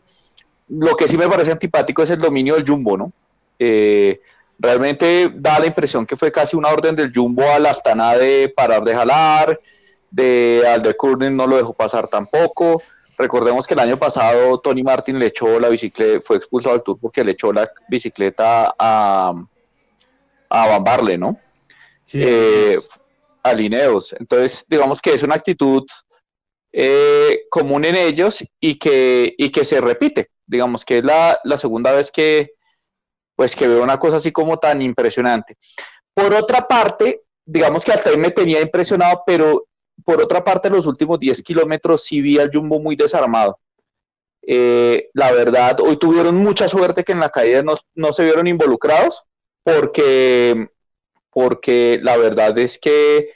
lo 0.70 0.96
que 0.96 1.08
sí 1.08 1.18
me 1.18 1.28
parece 1.28 1.52
antipático 1.52 2.04
es 2.04 2.10
el 2.10 2.20
dominio 2.20 2.56
del 2.56 2.68
Jumbo, 2.68 2.98
¿no? 2.98 3.12
Eh, 3.58 4.22
realmente 4.58 5.32
da 5.34 5.60
la 5.60 5.68
impresión 5.68 6.06
que 6.06 6.16
fue 6.16 6.32
casi 6.32 6.56
una 6.56 6.70
orden 6.70 6.96
del 6.96 7.12
Jumbo 7.14 7.44
a 7.44 7.60
la 7.60 7.72
Astana 7.72 8.16
de 8.16 8.52
parar 8.56 8.84
de 8.84 8.94
jalar, 8.94 9.60
de 10.12 10.64
al 10.68 11.36
no 11.36 11.48
lo 11.48 11.58
dejó 11.58 11.74
pasar 11.74 12.08
tampoco. 12.08 12.82
Recordemos 13.20 13.68
que 13.68 13.74
el 13.74 13.82
año 13.82 13.98
pasado 13.98 14.62
Tony 14.62 14.82
Martin 14.82 15.20
le 15.20 15.26
echó 15.26 15.60
la 15.60 15.68
bicicleta, 15.68 16.22
fue 16.22 16.38
expulsado 16.38 16.76
del 16.76 16.84
Tour 16.84 17.00
porque 17.02 17.22
le 17.22 17.34
echó 17.34 17.52
la 17.52 17.70
bicicleta 17.90 18.74
a, 18.80 19.34
a 20.50 20.68
Bambarle, 20.68 21.18
¿no? 21.18 21.38
Sí, 22.06 22.22
eh, 22.24 22.80
a 23.44 23.54
Lineos. 23.54 24.16
Entonces, 24.18 24.66
digamos 24.70 25.02
que 25.02 25.14
es 25.16 25.24
una 25.24 25.36
actitud 25.36 25.84
eh, 26.72 27.42
común 27.50 27.84
en 27.84 27.98
ellos 27.98 28.42
y 28.58 28.80
que, 28.80 29.36
y 29.38 29.52
que 29.52 29.66
se 29.66 29.82
repite. 29.82 30.30
Digamos 30.46 30.86
que 30.86 31.00
es 31.00 31.04
la, 31.04 31.38
segunda 31.58 31.92
vez 31.92 32.12
que, 32.12 32.54
pues, 33.36 33.54
que 33.54 33.68
veo 33.68 33.84
una 33.84 34.00
cosa 34.00 34.16
así 34.16 34.32
como 34.32 34.60
tan 34.60 34.82
impresionante. 34.82 35.58
Por 36.14 36.34
otra 36.34 36.66
parte, 36.66 37.24
digamos 37.46 37.84
que 37.84 37.92
hasta 37.92 38.12
ahí 38.12 38.18
me 38.18 38.32
tenía 38.32 38.62
impresionado, 38.62 39.24
pero 39.26 39.66
por 40.06 40.22
otra 40.22 40.44
parte, 40.44 40.70
los 40.70 40.86
últimos 40.86 41.20
10 41.20 41.42
kilómetros 41.44 42.04
sí 42.04 42.22
vi 42.22 42.40
al 42.40 42.52
Jumbo 42.54 42.80
muy 42.80 42.96
desarmado. 42.96 43.60
Eh, 44.42 45.10
la 45.14 45.32
verdad, 45.32 45.80
hoy 45.82 45.98
tuvieron 45.98 46.36
mucha 46.38 46.68
suerte 46.68 47.04
que 47.04 47.12
en 47.12 47.20
la 47.20 47.30
caída 47.30 47.62
no, 47.62 47.76
no, 47.96 48.14
se 48.14 48.24
vieron 48.24 48.48
involucrados, 48.48 49.24
porque, 49.64 50.68
porque 51.30 52.00
la 52.02 52.18
verdad 52.18 52.58
es 52.58 52.80
que 52.80 53.32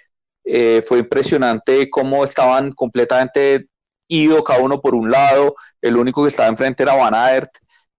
eh, 0.46 0.84
fue 0.88 1.00
impresionante 1.00 1.90
cómo 1.90 2.26
estaban 2.26 2.72
completamente 2.72 3.68
ido 4.08 4.44
cada 4.44 4.62
uno 4.62 4.82
por 4.82 4.96
un 4.96 5.12
lado, 5.12 5.56
el 5.82 5.98
único 5.98 6.24
que 6.24 6.30
estaba 6.30 6.50
enfrente 6.50 6.84
era 6.84 6.96
Van 6.96 7.14
Aert, 7.14 7.52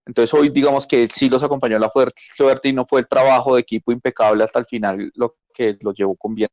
entonces 0.05 0.33
hoy 0.33 0.49
digamos 0.49 0.85
que 0.85 1.07
sí 1.07 1.29
los 1.29 1.41
acompañó 1.43 1.79
la 1.79 1.91
suerte 2.33 2.69
y 2.69 2.73
no 2.73 2.85
fue 2.85 3.01
el 3.01 3.07
trabajo 3.07 3.55
de 3.55 3.61
equipo 3.61 3.91
impecable 3.91 4.43
hasta 4.43 4.59
el 4.59 4.65
final 4.65 5.11
lo 5.15 5.35
que 5.53 5.77
los 5.81 5.95
llevó 5.95 6.15
con 6.15 6.35
bien 6.35 6.49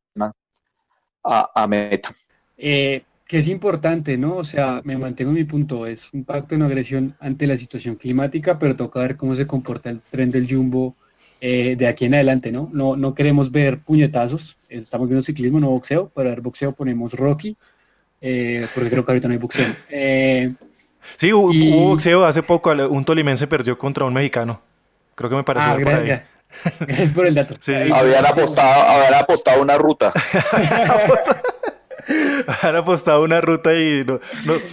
a, 1.25 1.67
meta. 1.67 2.14
Eh, 2.57 3.02
que 3.26 3.38
es 3.38 3.49
importante, 3.49 4.19
¿no? 4.19 4.37
O 4.37 4.45
sea, 4.45 4.83
me 4.85 4.99
mantengo 4.99 5.31
en 5.31 5.37
mi 5.37 5.45
punto, 5.45 5.87
es 5.87 6.12
un 6.12 6.25
pacto 6.25 6.55
de 6.55 6.59
no 6.59 6.67
agresión 6.67 7.17
ante 7.19 7.47
la 7.47 7.57
situación 7.57 7.97
climática, 7.97 8.59
pero 8.59 8.76
toca 8.76 9.00
ver 9.00 9.17
cómo 9.17 9.35
se 9.35 9.47
comporta 9.47 9.88
el 9.88 10.02
tren 10.11 10.31
del 10.31 10.47
Jumbo 10.47 10.97
eh, 11.41 11.75
de 11.76 11.87
aquí 11.87 12.05
en 12.05 12.14
adelante, 12.14 12.52
¿no? 12.52 12.69
¿no? 12.73 12.95
No 12.95 13.14
queremos 13.14 13.50
ver 13.50 13.81
puñetazos, 13.81 14.59
estamos 14.69 15.09
viendo 15.09 15.23
ciclismo, 15.23 15.61
no 15.61 15.71
boxeo, 15.71 16.09
para 16.09 16.29
ver 16.29 16.41
boxeo 16.43 16.73
ponemos 16.73 17.14
Rocky, 17.14 17.57
eh, 18.21 18.67
porque 18.75 18.91
creo 18.91 19.05
que 19.05 19.12
ahorita 19.12 19.29
no 19.29 19.33
hay 19.33 19.41
boxeo. 19.41 19.75
Eh, 19.88 20.52
sí, 21.17 21.33
hubo, 21.33 21.52
boxeo 21.88 22.26
hace 22.26 22.43
poco, 22.43 22.71
un 22.71 23.05
tolimense 23.05 23.47
perdió 23.47 23.79
contra 23.79 24.05
un 24.05 24.12
mexicano, 24.12 24.61
creo 25.14 25.31
que 25.31 25.37
me 25.37 25.43
pareció 25.43 25.73
ah, 25.73 25.79
por 25.83 25.88
ahí. 25.88 26.23
Gracias 26.80 27.12
por 27.12 27.26
el 27.26 27.35
dato. 27.35 27.54
habían, 27.94 28.26
apostado, 28.26 28.82
habían 28.82 29.14
apostado 29.14 29.62
una 29.62 29.78
ruta. 29.78 30.12
Han 32.62 32.75
apostado 32.75 33.23
una 33.23 33.40
ruta 33.40 33.73
y 33.75 34.04
no, 34.04 34.18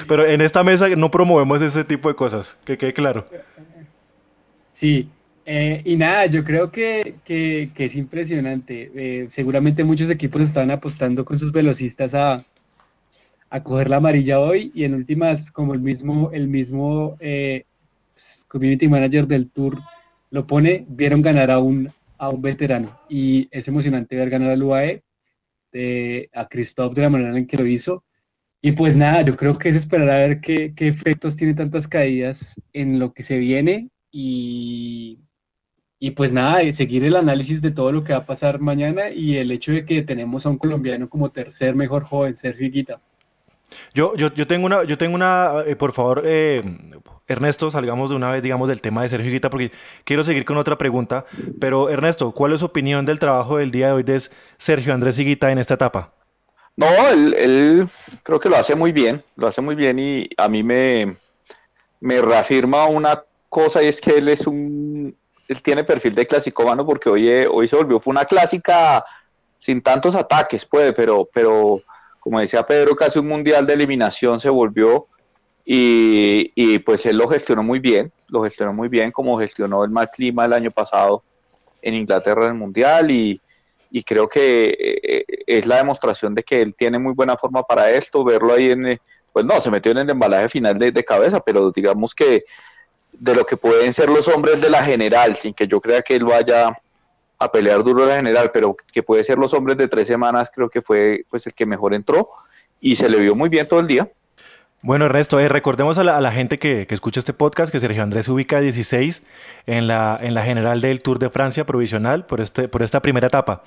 pero 0.08 0.26
en 0.26 0.42
esta 0.42 0.64
mesa 0.64 0.90
no 0.90 1.12
promovemos 1.12 1.62
ese 1.62 1.84
tipo 1.84 2.10
de 2.10 2.16
cosas, 2.16 2.58
que 2.66 2.76
quede 2.78 2.92
claro. 2.92 3.28
Sí, 4.74 5.08
eh, 5.46 5.82
y 5.86 5.96
nada, 5.96 6.26
yo 6.26 6.44
creo 6.44 6.72
que, 6.72 7.16
que, 7.24 7.72
es 7.76 7.96
impresionante. 7.96 8.92
Eh, 8.96 9.28
seguramente 9.30 9.84
muchos 9.84 10.10
equipos 10.10 10.42
estaban 10.42 10.72
apostando 10.72 11.24
con 11.24 11.38
sus 11.38 11.52
velocistas 11.52 12.16
a, 12.16 12.44
a 13.50 13.64
coger 13.64 13.90
la 13.90 13.98
amarilla 13.98 14.40
hoy 14.40 14.72
y 14.74 14.84
en 14.84 14.94
últimas, 14.96 15.52
como 15.52 15.74
el 15.74 15.80
mismo, 15.80 16.32
el 16.32 16.48
mismo 16.48 17.18
eh, 17.20 17.66
community 18.48 18.88
manager 18.88 19.28
del 19.28 19.50
tour 19.50 19.78
lo 20.32 20.48
pone, 20.48 20.86
vieron 20.88 21.22
ganar 21.22 21.52
a 21.52 21.60
un, 21.60 21.92
a 22.18 22.30
un 22.30 22.42
veterano 22.42 23.00
y 23.10 23.48
es 23.52 23.68
emocionante 23.68 24.16
ver 24.16 24.30
ganar 24.30 24.52
al 24.52 24.64
UAE, 24.64 25.04
a 26.34 26.48
Christoph 26.48 26.94
de 26.96 27.02
la 27.04 27.10
manera 27.10 27.38
en 27.38 27.48
que 27.48 27.58
lo 27.58 27.66
hizo. 27.66 28.04
Y 28.62 28.74
pues 28.74 28.98
nada, 28.98 29.22
yo 29.24 29.38
creo 29.38 29.58
que 29.58 29.70
es 29.70 29.76
esperar 29.76 30.10
a 30.10 30.18
ver 30.18 30.42
qué, 30.42 30.74
qué 30.76 30.88
efectos 30.88 31.38
tiene 31.38 31.54
tantas 31.54 31.88
caídas 31.88 32.56
en 32.74 33.00
lo 33.00 33.14
que 33.14 33.24
se 33.24 33.38
viene 33.38 33.90
y, 34.12 35.20
y 36.00 36.12
pues 36.12 36.34
nada, 36.34 36.70
seguir 36.74 37.04
el 37.06 37.16
análisis 37.16 37.62
de 37.62 37.72
todo 37.72 37.92
lo 37.92 38.04
que 38.04 38.14
va 38.14 38.20
a 38.20 38.26
pasar 38.26 38.60
mañana 38.60 39.10
y 39.12 39.38
el 39.38 39.52
hecho 39.52 39.72
de 39.72 39.86
que 39.86 40.02
tenemos 40.02 40.46
a 40.46 40.50
un 40.50 40.58
colombiano 40.58 41.10
como 41.10 41.32
tercer 41.32 41.76
mejor 41.76 42.04
joven, 42.04 42.36
Sergio 42.36 42.68
Higuita. 42.68 43.02
Yo, 43.94 44.16
yo, 44.16 44.34
yo 44.34 44.48
tengo 44.48 44.66
una, 44.66 44.84
yo 44.84 44.98
tengo 44.98 45.16
una, 45.16 45.64
eh, 45.66 45.76
por 45.76 45.92
favor, 45.94 46.24
eh, 46.26 46.62
Ernesto, 47.28 47.70
salgamos 47.72 48.10
de 48.10 48.16
una 48.16 48.32
vez, 48.32 48.42
digamos, 48.42 48.68
del 48.68 48.82
tema 48.82 49.04
de 49.04 49.10
Sergio 49.10 49.30
Higuita, 49.30 49.50
porque 49.50 49.72
quiero 50.04 50.24
seguir 50.24 50.46
con 50.46 50.58
otra 50.58 50.78
pregunta. 50.78 51.26
Pero, 51.60 51.90
Ernesto, 51.90 52.32
¿cuál 52.32 52.54
es 52.54 52.60
su 52.60 52.66
opinión 52.66 53.06
del 53.06 53.20
trabajo 53.20 53.58
del 53.58 53.72
día 53.72 53.88
de 53.88 53.94
hoy 53.94 54.04
de 54.04 54.22
Sergio 54.58 54.94
Andrés 54.94 55.20
Higuita 55.20 55.52
en 55.52 55.60
esta 55.60 55.76
etapa? 55.76 56.14
No, 56.76 56.88
él, 57.10 57.34
él 57.34 57.90
creo 58.24 58.40
que 58.40 58.50
lo 58.50 58.56
hace 58.56 58.76
muy 58.76 58.92
bien, 58.92 59.24
lo 59.36 59.48
hace 59.48 59.62
muy 59.62 59.76
bien 59.76 60.00
y 60.00 60.30
a 60.38 60.48
mí 60.48 60.64
me, 60.64 61.18
me 62.00 62.22
reafirma 62.22 62.86
una 62.86 63.22
cosa 63.50 63.84
y 63.84 63.88
es 63.88 64.00
que 64.00 64.18
él 64.18 64.30
es 64.30 64.48
un, 64.48 65.16
él 65.50 65.64
tiene 65.64 65.84
perfil 65.84 66.16
de 66.16 66.28
clasicómano 66.28 66.86
porque 66.86 67.10
hoy, 67.10 67.28
eh, 67.28 67.48
hoy 67.48 67.68
se 67.68 67.76
volvió, 67.76 68.00
fue 68.00 68.12
una 68.12 68.26
clásica 68.26 69.04
sin 69.58 69.82
tantos 69.82 70.16
ataques, 70.16 70.66
puede, 70.66 70.94
pero, 70.94 71.28
pero 71.34 71.82
como 72.30 72.42
decía 72.42 72.62
Pedro, 72.62 72.96
casi 72.96 73.18
un 73.18 73.28
mundial 73.28 73.66
de 73.66 73.74
eliminación 73.74 74.40
se 74.40 74.52
volvió 74.52 75.08
y, 75.66 76.78
pues 76.78 77.04
él 77.08 77.18
lo 77.18 77.28
gestionó 77.28 77.64
muy 77.64 77.80
bien, 77.80 78.12
lo 78.28 78.44
gestionó 78.44 78.72
muy 78.72 78.88
bien 78.88 79.12
como 79.12 79.40
gestionó 79.40 79.84
el 79.84 79.90
mal 79.90 80.12
clima 80.12 80.46
el 80.46 80.54
año 80.54 80.70
pasado 80.70 81.24
en 81.82 81.96
Inglaterra 81.96 82.44
en 82.44 82.50
el 82.50 82.54
mundial 82.54 83.10
y, 83.10 83.42
y 83.90 84.04
creo 84.04 84.30
que 84.30 84.78
eh, 84.80 85.26
es 85.48 85.66
la 85.66 85.78
demostración 85.78 86.36
de 86.36 86.44
que 86.44 86.62
él 86.62 86.76
tiene 86.76 87.00
muy 87.00 87.16
buena 87.16 87.36
forma 87.36 87.64
para 87.64 87.90
esto, 87.90 88.24
verlo 88.24 88.54
ahí 88.54 88.70
en, 88.70 89.02
pues 89.34 89.44
no, 89.44 89.60
se 89.60 89.72
metió 89.72 89.92
en 89.92 89.98
el 89.98 90.12
embalaje 90.12 90.50
final 90.50 90.78
de, 90.78 90.92
de 90.92 91.04
cabeza, 91.04 91.40
pero 91.40 91.72
digamos 91.72 92.14
que 92.14 92.44
de 93.12 93.34
lo 93.34 93.44
que 93.44 93.58
pueden 93.58 93.92
ser 93.92 94.08
los 94.08 94.28
hombres 94.28 94.62
de 94.62 94.70
la 94.70 94.84
general, 94.84 95.36
sin 95.36 95.56
que 95.56 95.68
yo 95.68 95.82
crea 95.82 96.04
que 96.04 96.18
él 96.18 96.26
vaya 96.26 96.78
a 97.40 97.52
pelear 97.52 97.84
duro 97.84 98.06
la 98.06 98.18
general, 98.18 98.52
pero 98.54 98.76
que 98.92 99.02
puede 99.02 99.24
ser 99.24 99.38
los 99.38 99.54
hombres 99.54 99.78
de 99.78 99.88
tres 99.88 100.08
semanas, 100.08 100.52
creo 100.54 100.70
que 100.70 100.82
fue 100.82 101.26
pues 101.30 101.48
el 101.48 101.54
que 101.54 101.66
mejor 101.66 101.94
entró 101.94 102.30
y 102.82 102.98
se 102.98 103.10
le 103.10 103.20
vio 103.20 103.34
muy 103.34 103.50
bien 103.50 103.68
todo 103.68 103.80
el 103.80 103.88
día. 103.88 104.10
Bueno, 104.82 105.06
Ernesto, 105.06 105.40
eh, 105.40 105.50
recordemos 105.50 105.98
a 105.98 106.04
la, 106.04 106.32
gente 106.32 106.58
que, 106.58 106.88
escucha 106.90 107.20
este 107.20 107.34
podcast 107.34 107.70
que 107.70 107.82
Sergio 107.82 108.02
Andrés 108.02 108.30
ubica 108.30 108.62
16 108.62 109.24
en 109.66 109.88
la, 109.88 110.18
en 110.22 110.34
la 110.34 110.44
general 110.44 110.80
del 110.80 111.02
Tour 111.02 111.20
de 111.20 111.30
Francia 111.30 111.66
provisional 111.66 112.26
por, 112.26 112.40
este, 112.40 112.70
por 112.70 112.82
esta 112.82 113.02
primera 113.02 113.28
etapa. 113.28 113.64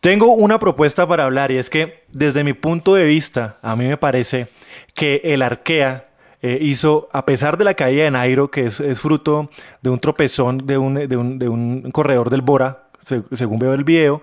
Tengo 0.00 0.32
una 0.32 0.58
propuesta 0.58 1.08
para 1.08 1.24
hablar 1.24 1.50
y 1.50 1.56
es 1.56 1.70
que 1.70 2.04
desde 2.08 2.44
mi 2.44 2.52
punto 2.52 2.94
de 2.94 3.04
vista, 3.04 3.58
a 3.62 3.74
mí 3.74 3.86
me 3.86 3.96
parece 3.96 4.48
que 4.94 5.22
el 5.24 5.40
Arkea 5.40 6.07
eh, 6.42 6.58
hizo, 6.60 7.08
a 7.12 7.26
pesar 7.26 7.58
de 7.58 7.64
la 7.64 7.74
caída 7.74 8.04
de 8.04 8.10
Nairo, 8.10 8.50
que 8.50 8.66
es, 8.66 8.80
fruto 9.00 9.50
de 9.82 9.90
un 9.90 9.98
tropezón 9.98 10.58
de 10.66 10.78
un, 10.78 10.94
de 10.94 11.16
un, 11.16 11.38
de 11.38 11.48
un 11.48 11.90
corredor 11.90 12.30
del 12.30 12.42
Bora, 12.42 12.84
según 13.32 13.58
veo 13.58 13.74
el 13.74 13.84
video, 13.84 14.22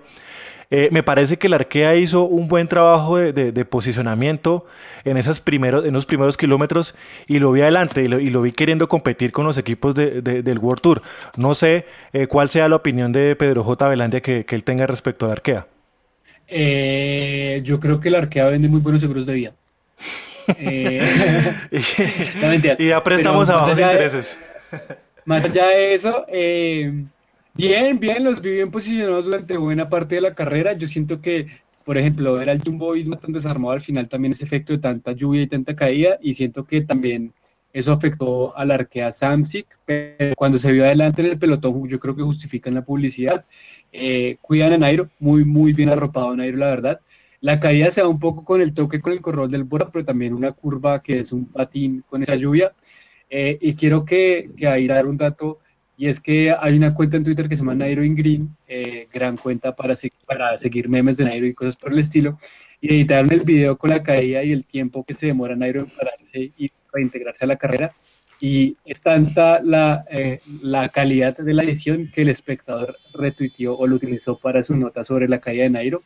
eh, 0.70 0.88
me 0.90 1.02
parece 1.02 1.36
que 1.36 1.46
el 1.46 1.54
Arkea 1.54 1.94
hizo 1.94 2.24
un 2.24 2.48
buen 2.48 2.66
trabajo 2.66 3.16
de, 3.18 3.64
posicionamiento 3.64 4.66
en, 5.04 5.16
esas 5.16 5.40
primeros, 5.40 5.84
en 5.84 5.94
los 5.94 6.06
primeros 6.06 6.36
kilómetros 6.36 6.96
y 7.28 7.38
lo 7.38 7.52
vi 7.52 7.60
adelante 7.60 8.02
y 8.02 8.08
lo, 8.08 8.42
vi 8.42 8.50
queriendo 8.50 8.88
competir 8.88 9.30
con 9.30 9.46
los 9.46 9.58
equipos 9.58 9.94
de, 9.94 10.22
del 10.22 10.58
World 10.58 10.82
Tour. 10.82 11.02
No 11.36 11.54
sé 11.54 11.86
eh, 12.12 12.26
cuál 12.26 12.50
sea 12.50 12.68
la 12.68 12.76
opinión 12.76 13.12
de 13.12 13.36
Pedro 13.36 13.62
J. 13.62 13.88
Velandia 13.88 14.20
que, 14.20 14.44
él 14.48 14.64
tenga 14.64 14.86
respecto 14.86 15.26
al 15.26 15.32
Arkea. 15.32 15.66
yo 17.62 17.80
creo 17.80 18.00
que 18.00 18.08
el 18.08 18.16
Arkea 18.16 18.46
vende 18.46 18.68
muy 18.68 18.80
buenos 18.80 19.00
seguros 19.00 19.26
de 19.26 19.34
vida. 19.34 19.52
Eh, 20.58 21.54
y, 22.78 22.88
ya 22.88 23.02
prestamos 23.02 23.48
a 23.48 23.56
bajos 23.56 23.78
intereses. 23.78 24.36
más 25.24 25.44
allá 25.44 25.68
de 25.68 25.94
eso, 25.94 26.24
eh, 26.28 27.04
bien, 27.54 27.98
bien, 27.98 28.24
los 28.24 28.40
vi 28.40 28.52
bien 28.52 28.70
posicionados 28.70 29.24
durante 29.24 29.56
buena 29.56 29.88
parte 29.88 30.16
de 30.16 30.20
la 30.20 30.34
carrera. 30.34 30.72
Yo 30.74 30.86
siento 30.86 31.20
que, 31.20 31.46
por 31.84 31.98
ejemplo, 31.98 32.40
era 32.40 32.52
el 32.52 32.62
Jumbo 32.62 32.92
Visma 32.92 33.18
tan 33.18 33.32
desarmado 33.32 33.72
al 33.72 33.80
final 33.80 34.08
también 34.08 34.32
ese 34.32 34.44
efecto 34.44 34.72
de 34.72 34.78
tanta 34.78 35.12
lluvia 35.12 35.42
y 35.42 35.48
tanta 35.48 35.74
caída, 35.74 36.18
y 36.20 36.34
siento 36.34 36.64
que 36.64 36.80
también 36.82 37.32
eso 37.76 37.92
afectó 37.92 38.56
al 38.56 38.70
arquea 38.70 39.12
Samsic, 39.12 39.66
pero 39.84 40.34
cuando 40.34 40.58
se 40.58 40.72
vio 40.72 40.84
adelante 40.84 41.20
en 41.20 41.28
el 41.28 41.38
pelotón, 41.38 41.86
yo 41.86 42.00
creo 42.00 42.16
que 42.16 42.22
justifican 42.22 42.72
la 42.72 42.82
publicidad. 42.82 43.44
Eh, 43.92 44.38
cuidan 44.40 44.72
a 44.72 44.78
Nairo, 44.78 45.10
muy, 45.18 45.44
muy 45.44 45.74
bien 45.74 45.90
arropado 45.90 46.34
Nairo, 46.34 46.56
la 46.56 46.68
verdad. 46.68 47.00
La 47.46 47.60
caída 47.60 47.92
se 47.92 48.00
da 48.00 48.08
un 48.08 48.18
poco 48.18 48.44
con 48.44 48.60
el 48.60 48.74
toque 48.74 49.00
con 49.00 49.12
el 49.12 49.20
corrol 49.20 49.48
del 49.48 49.62
Bora, 49.62 49.88
pero 49.92 50.04
también 50.04 50.34
una 50.34 50.50
curva 50.50 51.00
que 51.00 51.20
es 51.20 51.32
un 51.32 51.46
patín 51.46 52.02
con 52.10 52.20
esa 52.20 52.34
lluvia. 52.34 52.72
Eh, 53.30 53.56
y 53.60 53.76
quiero 53.76 54.04
que, 54.04 54.50
que, 54.56 54.66
ahí 54.66 54.88
dar 54.88 55.06
un 55.06 55.16
dato, 55.16 55.60
y 55.96 56.08
es 56.08 56.18
que 56.18 56.50
hay 56.50 56.76
una 56.76 56.92
cuenta 56.92 57.16
en 57.16 57.22
Twitter 57.22 57.48
que 57.48 57.54
se 57.54 57.62
llama 57.62 57.76
Nairo 57.76 58.02
in 58.02 58.16
Green, 58.16 58.56
eh, 58.66 59.06
gran 59.12 59.36
cuenta 59.36 59.76
para, 59.76 59.94
para 60.26 60.58
seguir 60.58 60.88
memes 60.88 61.18
de 61.18 61.24
Nairo 61.24 61.46
y 61.46 61.54
cosas 61.54 61.76
por 61.76 61.92
el 61.92 62.00
estilo, 62.00 62.36
y 62.80 62.92
editaron 62.92 63.32
el 63.32 63.42
video 63.42 63.78
con 63.78 63.90
la 63.90 64.02
caída 64.02 64.42
y 64.42 64.50
el 64.50 64.64
tiempo 64.64 65.04
que 65.04 65.14
se 65.14 65.26
demora 65.26 65.54
Nairo 65.54 65.82
en 65.82 65.90
pararse 65.90 66.50
y 66.58 66.72
reintegrarse 66.92 67.44
a 67.44 67.48
la 67.48 67.56
carrera. 67.56 67.94
Y 68.40 68.76
es 68.84 69.00
tanta 69.02 69.62
la, 69.62 70.04
eh, 70.10 70.40
la 70.62 70.88
calidad 70.88 71.36
de 71.36 71.54
la 71.54 71.62
edición 71.62 72.10
que 72.12 72.22
el 72.22 72.28
espectador 72.28 72.96
retuiteó 73.14 73.78
o 73.78 73.86
lo 73.86 73.94
utilizó 73.94 74.36
para 74.36 74.64
su 74.64 74.76
nota 74.76 75.04
sobre 75.04 75.28
la 75.28 75.40
caída 75.40 75.62
de 75.62 75.70
Nairo. 75.70 76.02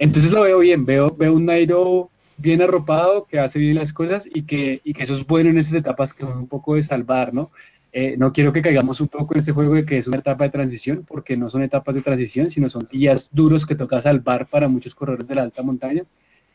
Entonces 0.00 0.32
lo 0.32 0.40
veo 0.40 0.60
bien, 0.60 0.86
veo, 0.86 1.14
un 1.30 1.44
Nairo 1.44 2.10
bien 2.38 2.62
arropado, 2.62 3.26
que 3.26 3.38
hace 3.38 3.58
bien 3.58 3.74
las 3.76 3.92
cosas 3.92 4.26
y 4.32 4.44
que, 4.44 4.80
y 4.82 4.94
que 4.94 5.02
eso 5.02 5.12
es 5.14 5.26
bueno 5.26 5.50
en 5.50 5.58
esas 5.58 5.74
etapas 5.74 6.14
que 6.14 6.22
son 6.22 6.38
un 6.38 6.46
poco 6.48 6.74
de 6.74 6.82
salvar, 6.82 7.34
¿no? 7.34 7.50
Eh, 7.92 8.14
no 8.16 8.32
quiero 8.32 8.50
que 8.50 8.62
caigamos 8.62 9.02
un 9.02 9.08
poco 9.08 9.34
en 9.34 9.40
este 9.40 9.52
juego 9.52 9.74
de 9.74 9.84
que 9.84 9.98
es 9.98 10.06
una 10.06 10.16
etapa 10.16 10.44
de 10.44 10.50
transición, 10.50 11.04
porque 11.06 11.36
no 11.36 11.50
son 11.50 11.62
etapas 11.62 11.94
de 11.94 12.00
transición, 12.00 12.48
sino 12.48 12.70
son 12.70 12.88
días 12.90 13.28
duros 13.30 13.66
que 13.66 13.74
toca 13.74 14.00
salvar 14.00 14.48
para 14.48 14.68
muchos 14.68 14.94
corredores 14.94 15.28
de 15.28 15.34
la 15.34 15.42
alta 15.42 15.62
montaña. 15.62 16.04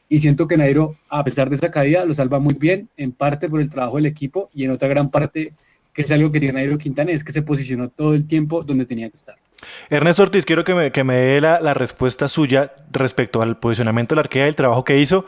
Y 0.10 0.22
siento 0.22 0.48
que 0.48 0.58
Nairo, 0.58 0.98
a 1.08 1.24
pesar 1.24 1.48
de 1.50 1.58
esa 1.58 1.70
caída, 1.70 2.04
lo 2.04 2.16
salva 2.16 2.40
muy 2.40 2.56
bien, 2.56 2.90
en 2.98 3.12
parte 3.12 3.48
por 3.48 3.62
el 3.62 3.70
trabajo 3.70 3.98
del 3.98 4.08
equipo 4.08 4.50
y 4.56 4.64
en 4.64 4.72
otra 4.72 4.88
gran 4.88 5.12
parte, 5.12 5.54
que 5.94 6.02
es 6.02 6.10
algo 6.10 6.32
que 6.32 6.40
tiene 6.40 6.54
Nairo 6.54 6.80
Quintana, 6.80 7.12
es 7.12 7.24
que 7.24 7.32
se 7.32 7.44
posicionó 7.44 7.90
todo 7.90 8.16
el 8.16 8.26
tiempo 8.26 8.64
donde 8.64 8.88
tenía 8.88 9.08
que 9.08 9.18
estar. 9.18 9.36
Ernesto 9.90 10.24
Ortiz, 10.24 10.46
quiero 10.46 10.64
que 10.64 10.74
me, 11.04 11.16
dé 11.16 11.42
la, 11.42 11.74
respuesta 11.74 12.28
suya 12.28 12.74
respecto 12.92 13.42
al 13.42 13.58
posicionamiento 13.58 14.14
de 14.14 14.18
la 14.18 14.22
arquea, 14.22 14.48
el 14.48 14.56
trabajo 14.56 14.84
que 14.84 14.98
hizo, 14.98 15.26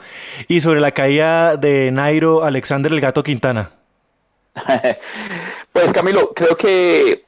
y 0.48 0.62
sobre 0.62 0.80
la 0.80 0.92
caída 0.92 1.58
de 1.58 1.92
Nairo 1.92 2.44
Alexander 2.44 2.92
el 2.92 3.02
Gato 3.02 3.24
Quintana. 3.24 3.72
pues 5.72 5.92
Camilo, 5.94 6.34
creo 6.34 6.58
que, 6.58 7.24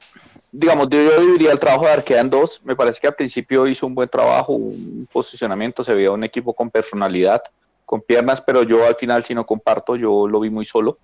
digamos, 0.52 0.90
yo, 0.90 1.20
dividiría 1.22 1.52
el 1.52 1.60
trabajo 1.60 1.86
de 1.86 1.92
arquea 1.92 2.22
en 2.22 2.30
dos. 2.30 2.62
Me 2.64 2.76
parece 2.76 3.00
que 3.00 3.08
al 3.08 3.16
principio 3.16 3.68
hizo 3.68 3.86
un 3.86 3.96
buen 3.96 4.10
trabajo, 4.10 4.54
un 4.54 5.08
posicionamiento, 5.12 5.84
se 5.84 5.94
veía 5.94 6.12
un 6.12 6.24
equipo 6.24 6.54
con 6.54 6.70
personalidad, 6.70 7.42
con 7.86 8.02
piernas, 8.02 8.42
pero 8.42 8.64
yo 8.64 8.86
al 8.86 8.96
final, 8.96 9.24
si 9.24 9.34
no 9.34 9.46
comparto, 9.46 9.96
yo 9.96 10.28
lo 10.28 10.40
vi 10.40 10.50
muy 10.50 10.66
solo. 10.66 11.00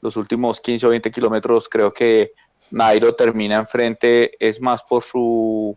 Los 0.00 0.16
últimos 0.16 0.60
15 0.60 0.86
o 0.86 0.90
20 0.90 1.10
kilómetros 1.10 1.68
creo 1.68 1.92
que 1.92 2.32
Nairo 2.70 3.14
termina 3.14 3.56
enfrente 3.56 4.32
es 4.38 4.60
más 4.60 4.82
por 4.82 5.02
su 5.02 5.76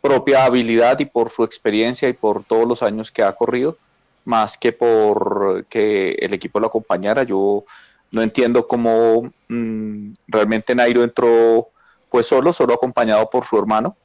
propia 0.00 0.44
habilidad 0.44 0.98
y 0.98 1.06
por 1.06 1.30
su 1.30 1.44
experiencia 1.44 2.08
y 2.08 2.12
por 2.12 2.44
todos 2.44 2.66
los 2.66 2.82
años 2.82 3.10
que 3.10 3.22
ha 3.22 3.32
corrido, 3.32 3.78
más 4.24 4.58
que 4.58 4.72
por 4.72 5.64
que 5.68 6.12
el 6.12 6.34
equipo 6.34 6.60
lo 6.60 6.66
acompañara. 6.66 7.22
Yo 7.22 7.64
no 8.10 8.22
entiendo 8.22 8.66
cómo 8.66 9.32
mm, 9.48 10.12
realmente 10.28 10.74
Nairo 10.74 11.02
entró 11.02 11.68
pues 12.10 12.26
solo, 12.26 12.52
solo 12.52 12.74
acompañado 12.74 13.28
por 13.30 13.44
su 13.44 13.58
hermano, 13.58 13.96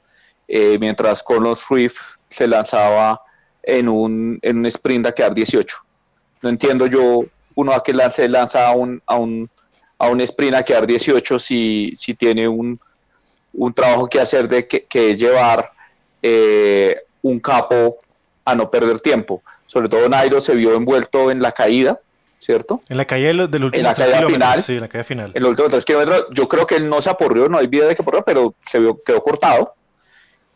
eh, 0.48 0.78
mientras 0.78 1.22
Conor 1.22 1.56
Swift 1.56 2.00
se 2.28 2.48
lanzaba 2.48 3.20
en 3.62 3.88
un, 3.88 4.38
en 4.42 4.58
un 4.58 4.66
sprint 4.66 5.06
a 5.06 5.12
quedar 5.12 5.34
18. 5.34 5.76
No 6.42 6.48
entiendo 6.48 6.86
yo 6.86 7.24
uno 7.54 7.72
a 7.72 7.82
que 7.82 7.94
se 8.10 8.28
lanza 8.28 8.68
a 8.68 8.72
un 8.72 9.50
a 10.00 10.08
un 10.08 10.20
sprint 10.22 10.54
a 10.54 10.62
quedar 10.62 10.86
18 10.86 11.38
si, 11.38 11.92
si 11.94 12.14
tiene 12.14 12.48
un, 12.48 12.80
un 13.52 13.74
trabajo 13.74 14.08
que 14.08 14.18
hacer 14.18 14.48
de 14.48 14.66
que, 14.66 14.84
que 14.84 15.14
llevar 15.14 15.70
eh, 16.22 16.96
un 17.20 17.38
capo 17.38 17.98
a 18.46 18.54
no 18.54 18.70
perder 18.70 19.00
tiempo. 19.00 19.42
Sobre 19.66 19.90
todo 19.90 20.08
Nairo 20.08 20.40
se 20.40 20.54
vio 20.54 20.74
envuelto 20.74 21.30
en 21.30 21.42
la 21.42 21.52
caída, 21.52 22.00
¿cierto? 22.38 22.80
En 22.88 22.96
la 22.96 23.04
caída 23.04 23.28
del, 23.28 23.40
último 23.42 23.68
en 23.72 23.82
la 23.82 23.94
caída 23.94 24.26
final. 24.26 24.62
Sí, 24.62 24.72
en 24.72 24.80
la 24.80 24.88
caída 24.88 25.04
final. 25.04 25.32
En 25.34 25.42
los 25.42 25.50
últimos 25.50 25.70
tres 25.70 25.84
kilómetros, 25.84 26.24
yo 26.32 26.48
creo 26.48 26.66
que 26.66 26.76
él 26.76 26.88
no 26.88 27.02
se 27.02 27.10
aporrió, 27.10 27.50
no 27.50 27.58
hay 27.58 27.66
vida 27.66 27.86
de 27.86 27.94
que 27.94 28.00
aporrió, 28.00 28.22
pero 28.24 28.54
se 28.70 28.78
vio, 28.78 29.02
quedó 29.04 29.22
cortado. 29.22 29.74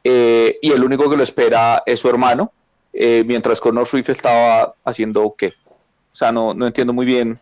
Eh, 0.03 0.59
y 0.63 0.73
el 0.73 0.83
único 0.83 1.11
que 1.11 1.19
lo 1.19 1.23
espera 1.23 1.83
es 1.85 2.01
su 2.01 2.09
hermano, 2.09 2.51
eh, 2.95 3.23
mientras 3.27 3.61
Conor 3.61 3.87
Swift 3.87 4.09
estaba 4.09 4.75
haciendo 4.87 5.35
qué. 5.37 5.49
O 5.49 6.17
sea, 6.17 6.33
no, 6.33 6.55
no 6.55 6.67
entiendo 6.67 6.95
muy 6.95 7.05
bien 7.05 7.39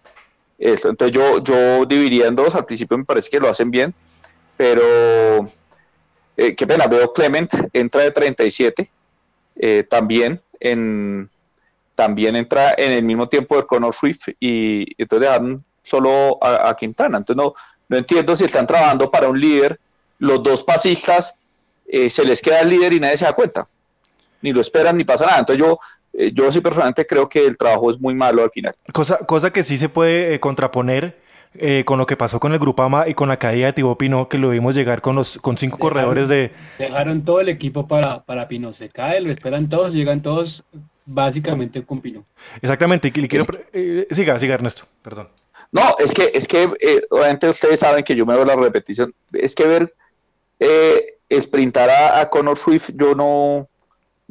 Entonces 0.62 1.10
yo, 1.10 1.42
yo 1.42 1.84
dividiría 1.86 2.28
en 2.28 2.36
dos, 2.36 2.54
al 2.54 2.64
principio 2.64 2.96
me 2.96 3.04
parece 3.04 3.28
que 3.28 3.40
lo 3.40 3.48
hacen 3.48 3.70
bien, 3.70 3.92
pero 4.56 5.50
eh, 6.36 6.54
qué 6.54 6.66
pena, 6.66 6.86
veo 6.86 7.12
Clement 7.12 7.52
entra 7.72 8.02
de 8.02 8.12
37 8.12 8.90
eh, 9.56 9.82
también 9.82 10.40
en 10.60 11.28
también 11.94 12.36
entra 12.36 12.74
en 12.78 12.92
el 12.92 13.02
mismo 13.02 13.28
tiempo 13.28 13.56
de 13.56 13.66
Conor 13.66 13.92
Swift 13.92 14.28
y, 14.40 14.86
entonces 15.00 15.28
dejan 15.28 15.64
solo 15.82 16.38
a, 16.42 16.74
Quintana. 16.74 17.18
Entonces 17.18 17.44
no, 17.44 17.54
no 17.88 17.96
entiendo 17.96 18.34
si 18.34 18.44
están 18.44 18.66
trabajando 18.66 19.10
para 19.10 19.28
un 19.28 19.38
líder, 19.38 19.78
los 20.18 20.42
dos 20.42 20.62
pasistas 20.62 21.34
eh, 21.86 22.08
se 22.08 22.24
les 22.24 22.40
queda 22.40 22.60
el 22.60 22.70
líder 22.70 22.92
y 22.94 23.00
nadie 23.00 23.18
se 23.18 23.24
da 23.24 23.34
cuenta, 23.34 23.68
ni 24.40 24.52
lo 24.52 24.60
esperan 24.60 24.96
ni 24.96 25.04
pasa 25.04 25.26
nada. 25.26 25.40
Entonces 25.40 25.64
yo 25.64 25.78
yo 26.12 26.52
sí 26.52 26.60
personalmente 26.60 27.06
creo 27.06 27.28
que 27.28 27.46
el 27.46 27.56
trabajo 27.56 27.90
es 27.90 28.00
muy 28.00 28.14
malo 28.14 28.42
al 28.42 28.50
final. 28.50 28.74
Cosa, 28.92 29.18
cosa 29.18 29.52
que 29.52 29.62
sí 29.62 29.78
se 29.78 29.88
puede 29.88 30.38
contraponer 30.40 31.18
eh, 31.54 31.84
con 31.84 31.98
lo 31.98 32.06
que 32.06 32.16
pasó 32.16 32.40
con 32.40 32.52
el 32.52 32.58
Grupama 32.58 33.08
y 33.08 33.14
con 33.14 33.28
la 33.28 33.38
caída 33.38 33.66
de 33.66 33.72
Thibaut 33.74 33.98
Pinot, 33.98 34.28
que 34.28 34.38
lo 34.38 34.50
vimos 34.50 34.74
llegar 34.74 35.02
con 35.02 35.16
los 35.16 35.38
con 35.38 35.58
cinco 35.58 35.78
corredores 35.78 36.28
de... 36.28 36.52
Dejaron 36.78 37.24
todo 37.24 37.40
el 37.40 37.48
equipo 37.48 37.86
para, 37.86 38.22
para 38.22 38.48
Pinot, 38.48 38.72
se 38.72 38.88
cae, 38.88 39.20
lo 39.20 39.30
esperan 39.30 39.68
todos, 39.68 39.92
llegan 39.92 40.22
todos 40.22 40.64
básicamente 41.04 41.82
con 41.82 42.00
Pinot. 42.00 42.24
Exactamente, 42.60 43.08
y 43.08 43.12
quiero... 43.12 43.44
Eh, 43.72 44.06
siga, 44.10 44.38
siga 44.38 44.54
Ernesto, 44.54 44.84
perdón. 45.02 45.28
No, 45.72 45.96
es 45.98 46.12
que, 46.12 46.30
es 46.34 46.46
que 46.46 46.70
eh, 46.80 47.02
obviamente 47.10 47.48
ustedes 47.48 47.80
saben 47.80 48.04
que 48.04 48.14
yo 48.14 48.26
me 48.26 48.34
veo 48.34 48.44
la 48.44 48.56
repetición, 48.56 49.14
es 49.32 49.54
que 49.54 49.66
ver 49.66 49.94
eh, 50.60 51.18
sprintar 51.40 51.90
a, 51.90 52.20
a 52.20 52.28
Conor 52.28 52.58
Swift, 52.58 52.90
yo 52.94 53.14
no, 53.14 53.68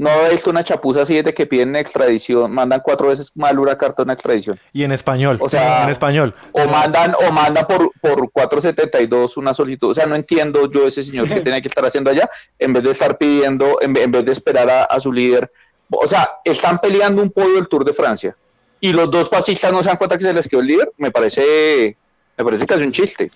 no 0.01 0.09
he 0.25 0.31
visto 0.31 0.49
una 0.49 0.63
chapuza 0.63 1.03
así 1.03 1.13
desde 1.13 1.31
que 1.31 1.45
piden 1.45 1.75
extradición, 1.75 2.51
mandan 2.51 2.81
cuatro 2.83 3.09
veces 3.09 3.31
mal 3.35 3.59
una 3.59 3.77
carta 3.77 4.03
de 4.03 4.11
extradición. 4.11 4.59
Y 4.73 4.83
en 4.83 4.91
español, 4.91 5.37
o 5.39 5.47
sea, 5.47 5.83
en 5.83 5.89
español. 5.89 6.33
O 6.53 6.67
mandan, 6.67 7.13
o 7.13 7.31
manda 7.31 7.67
por, 7.67 7.91
por 8.01 8.31
472 8.31 9.37
una 9.37 9.53
solicitud. 9.53 9.91
O 9.91 9.93
sea, 9.93 10.07
no 10.07 10.15
entiendo 10.15 10.67
yo 10.71 10.87
ese 10.87 11.03
señor 11.03 11.29
que 11.29 11.41
tiene 11.41 11.61
que 11.61 11.67
estar 11.67 11.85
haciendo 11.85 12.09
allá, 12.09 12.27
en 12.57 12.73
vez 12.73 12.81
de 12.81 12.89
estar 12.89 13.15
pidiendo, 13.19 13.77
en, 13.79 13.93
vez 13.93 14.25
de 14.25 14.31
esperar 14.31 14.87
a, 14.89 14.99
su 14.99 15.13
líder. 15.13 15.51
O 15.91 16.07
sea, 16.07 16.31
están 16.45 16.79
peleando 16.79 17.21
un 17.21 17.29
podio 17.29 17.53
del 17.53 17.67
Tour 17.67 17.85
de 17.85 17.93
Francia. 17.93 18.35
Y 18.79 18.93
los 18.93 19.11
dos 19.11 19.29
pasistas 19.29 19.71
no 19.71 19.83
se 19.83 19.89
dan 19.89 19.97
cuenta 19.97 20.17
que 20.17 20.23
se 20.23 20.33
les 20.33 20.47
quedó 20.47 20.61
el 20.61 20.67
líder, 20.67 20.91
me 20.97 21.11
parece, 21.11 21.95
me 22.35 22.43
parece 22.43 22.65
que 22.65 22.73
es 22.73 22.81
un 22.81 22.91
chiste. 22.91 23.29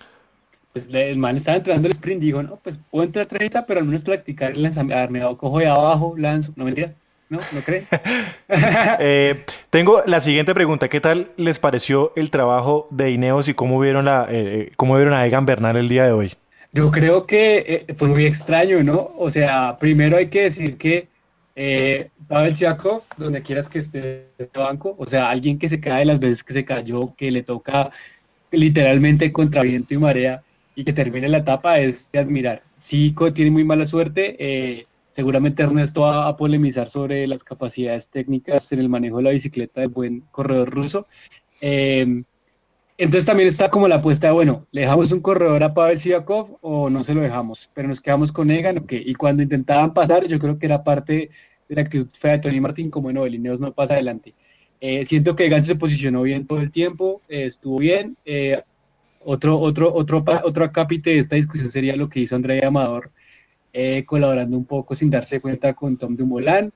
Pues 0.76 0.90
el 0.92 1.16
man 1.16 1.38
estaba 1.38 1.56
entrando 1.56 1.88
el 1.88 1.92
sprint 1.92 2.22
y 2.22 2.26
dijo, 2.26 2.42
no, 2.42 2.56
pues 2.56 2.78
puedo 2.90 3.02
entrar 3.02 3.24
30, 3.24 3.64
pero 3.64 3.80
al 3.80 3.86
menos 3.86 4.02
practicar 4.02 4.50
el 4.52 4.62
lanzamiento, 4.62 5.38
cojo 5.38 5.58
de 5.58 5.68
abajo, 5.68 6.14
lanzo, 6.18 6.52
no 6.54 6.66
mentira. 6.66 6.92
¿No? 7.30 7.38
¿No 7.52 7.62
creen? 7.62 7.86
eh, 9.00 9.42
tengo 9.70 10.02
la 10.04 10.20
siguiente 10.20 10.52
pregunta. 10.52 10.90
¿Qué 10.90 11.00
tal 11.00 11.30
les 11.38 11.58
pareció 11.58 12.12
el 12.14 12.28
trabajo 12.28 12.88
de 12.90 13.10
Ineos 13.10 13.48
y 13.48 13.54
cómo 13.54 13.80
vieron, 13.80 14.04
la, 14.04 14.26
eh, 14.28 14.66
eh, 14.68 14.72
cómo 14.76 14.96
vieron 14.96 15.14
a 15.14 15.26
Egan 15.26 15.46
Bernal 15.46 15.78
el 15.78 15.88
día 15.88 16.04
de 16.04 16.12
hoy? 16.12 16.34
Yo 16.72 16.90
creo 16.90 17.24
que 17.24 17.86
eh, 17.88 17.94
fue 17.94 18.08
muy 18.08 18.26
extraño, 18.26 18.84
¿no? 18.84 19.12
O 19.16 19.30
sea, 19.30 19.78
primero 19.78 20.18
hay 20.18 20.26
que 20.28 20.42
decir 20.42 20.76
que 20.76 21.08
eh, 21.54 22.10
Pavel 22.28 22.54
Chakov, 22.54 23.02
donde 23.16 23.40
quieras 23.40 23.70
que 23.70 23.78
esté 23.78 24.26
este 24.36 24.58
banco, 24.58 24.94
o 24.98 25.06
sea, 25.06 25.30
alguien 25.30 25.58
que 25.58 25.70
se 25.70 25.80
cae 25.80 26.04
las 26.04 26.20
veces 26.20 26.44
que 26.44 26.52
se 26.52 26.66
cayó, 26.66 27.14
que 27.16 27.30
le 27.30 27.42
toca 27.42 27.90
literalmente 28.50 29.32
contra 29.32 29.62
viento 29.62 29.94
y 29.94 29.96
marea, 29.96 30.42
y 30.76 30.84
que 30.84 30.92
termine 30.92 31.28
la 31.28 31.38
etapa 31.38 31.80
es 31.80 32.12
de 32.12 32.18
admirar. 32.20 32.62
Sí, 32.76 33.14
tiene 33.34 33.50
muy 33.50 33.64
mala 33.64 33.86
suerte. 33.86 34.36
Eh, 34.38 34.86
seguramente 35.10 35.62
Ernesto 35.62 36.02
va 36.02 36.28
a 36.28 36.36
polemizar 36.36 36.90
sobre 36.90 37.26
las 37.26 37.42
capacidades 37.42 38.08
técnicas 38.08 38.70
en 38.72 38.80
el 38.80 38.90
manejo 38.90 39.16
de 39.16 39.22
la 39.22 39.30
bicicleta 39.30 39.80
del 39.80 39.88
buen 39.88 40.20
corredor 40.30 40.70
ruso. 40.70 41.06
Em, 41.62 42.24
entonces 42.98 43.24
también 43.24 43.48
está 43.48 43.70
como 43.70 43.88
la 43.88 43.96
apuesta 43.96 44.26
de, 44.26 44.34
bueno, 44.34 44.66
¿le 44.70 44.82
dejamos 44.82 45.12
un 45.12 45.20
corredor 45.20 45.62
a 45.64 45.72
Pavel 45.72 45.98
Sivakov 45.98 46.58
o 46.60 46.90
no 46.90 47.02
se 47.02 47.14
lo 47.14 47.22
dejamos? 47.22 47.70
Pero 47.72 47.88
nos 47.88 48.02
quedamos 48.02 48.30
con 48.30 48.50
Egan, 48.50 48.76
ok. 48.78 48.92
Y 48.92 49.14
cuando 49.14 49.42
intentaban 49.42 49.94
pasar, 49.94 50.28
yo 50.28 50.38
creo 50.38 50.58
que 50.58 50.66
era 50.66 50.84
parte 50.84 51.30
de 51.70 51.74
la 51.74 51.80
actitud 51.80 52.08
fea 52.12 52.32
de 52.32 52.38
Tony 52.40 52.60
Martín, 52.60 52.90
como 52.90 53.10
no, 53.10 53.24
el 53.24 53.34
Ineos 53.34 53.62
no 53.62 53.72
pasa 53.72 53.94
adelante. 53.94 54.34
Eh, 54.82 55.06
siento 55.06 55.34
que 55.36 55.46
Egan 55.46 55.62
se 55.62 55.76
posicionó 55.76 56.20
bien 56.22 56.46
todo 56.46 56.60
el 56.60 56.70
tiempo, 56.70 57.22
eh, 57.30 57.46
estuvo 57.46 57.78
bien, 57.78 58.18
otro, 59.26 59.58
otro, 59.58 59.92
otro, 59.92 60.24
otro 60.44 60.64
acápite 60.64 61.10
de 61.10 61.18
esta 61.18 61.34
discusión 61.34 61.70
sería 61.70 61.96
lo 61.96 62.08
que 62.08 62.20
hizo 62.20 62.36
Andrea 62.36 62.68
Amador, 62.68 63.10
eh, 63.72 64.04
colaborando 64.06 64.56
un 64.56 64.64
poco 64.64 64.94
sin 64.94 65.10
darse 65.10 65.40
cuenta 65.40 65.74
con 65.74 65.96
Tom 65.96 66.16
Dumoulin. 66.16 66.72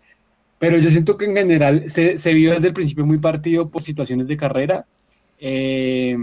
Pero 0.59 0.77
yo 0.77 0.91
siento 0.91 1.17
que 1.17 1.27
en 1.27 1.37
general 1.37 1.89
se, 1.89 2.19
se 2.19 2.35
vio 2.35 2.51
desde 2.51 2.69
el 2.69 2.75
principio 2.75 3.07
muy 3.07 3.19
partido 3.19 3.69
por 3.69 3.83
situaciones 3.83 4.27
de 4.27 4.37
carrera. 4.37 4.85
Eh, 5.39 6.17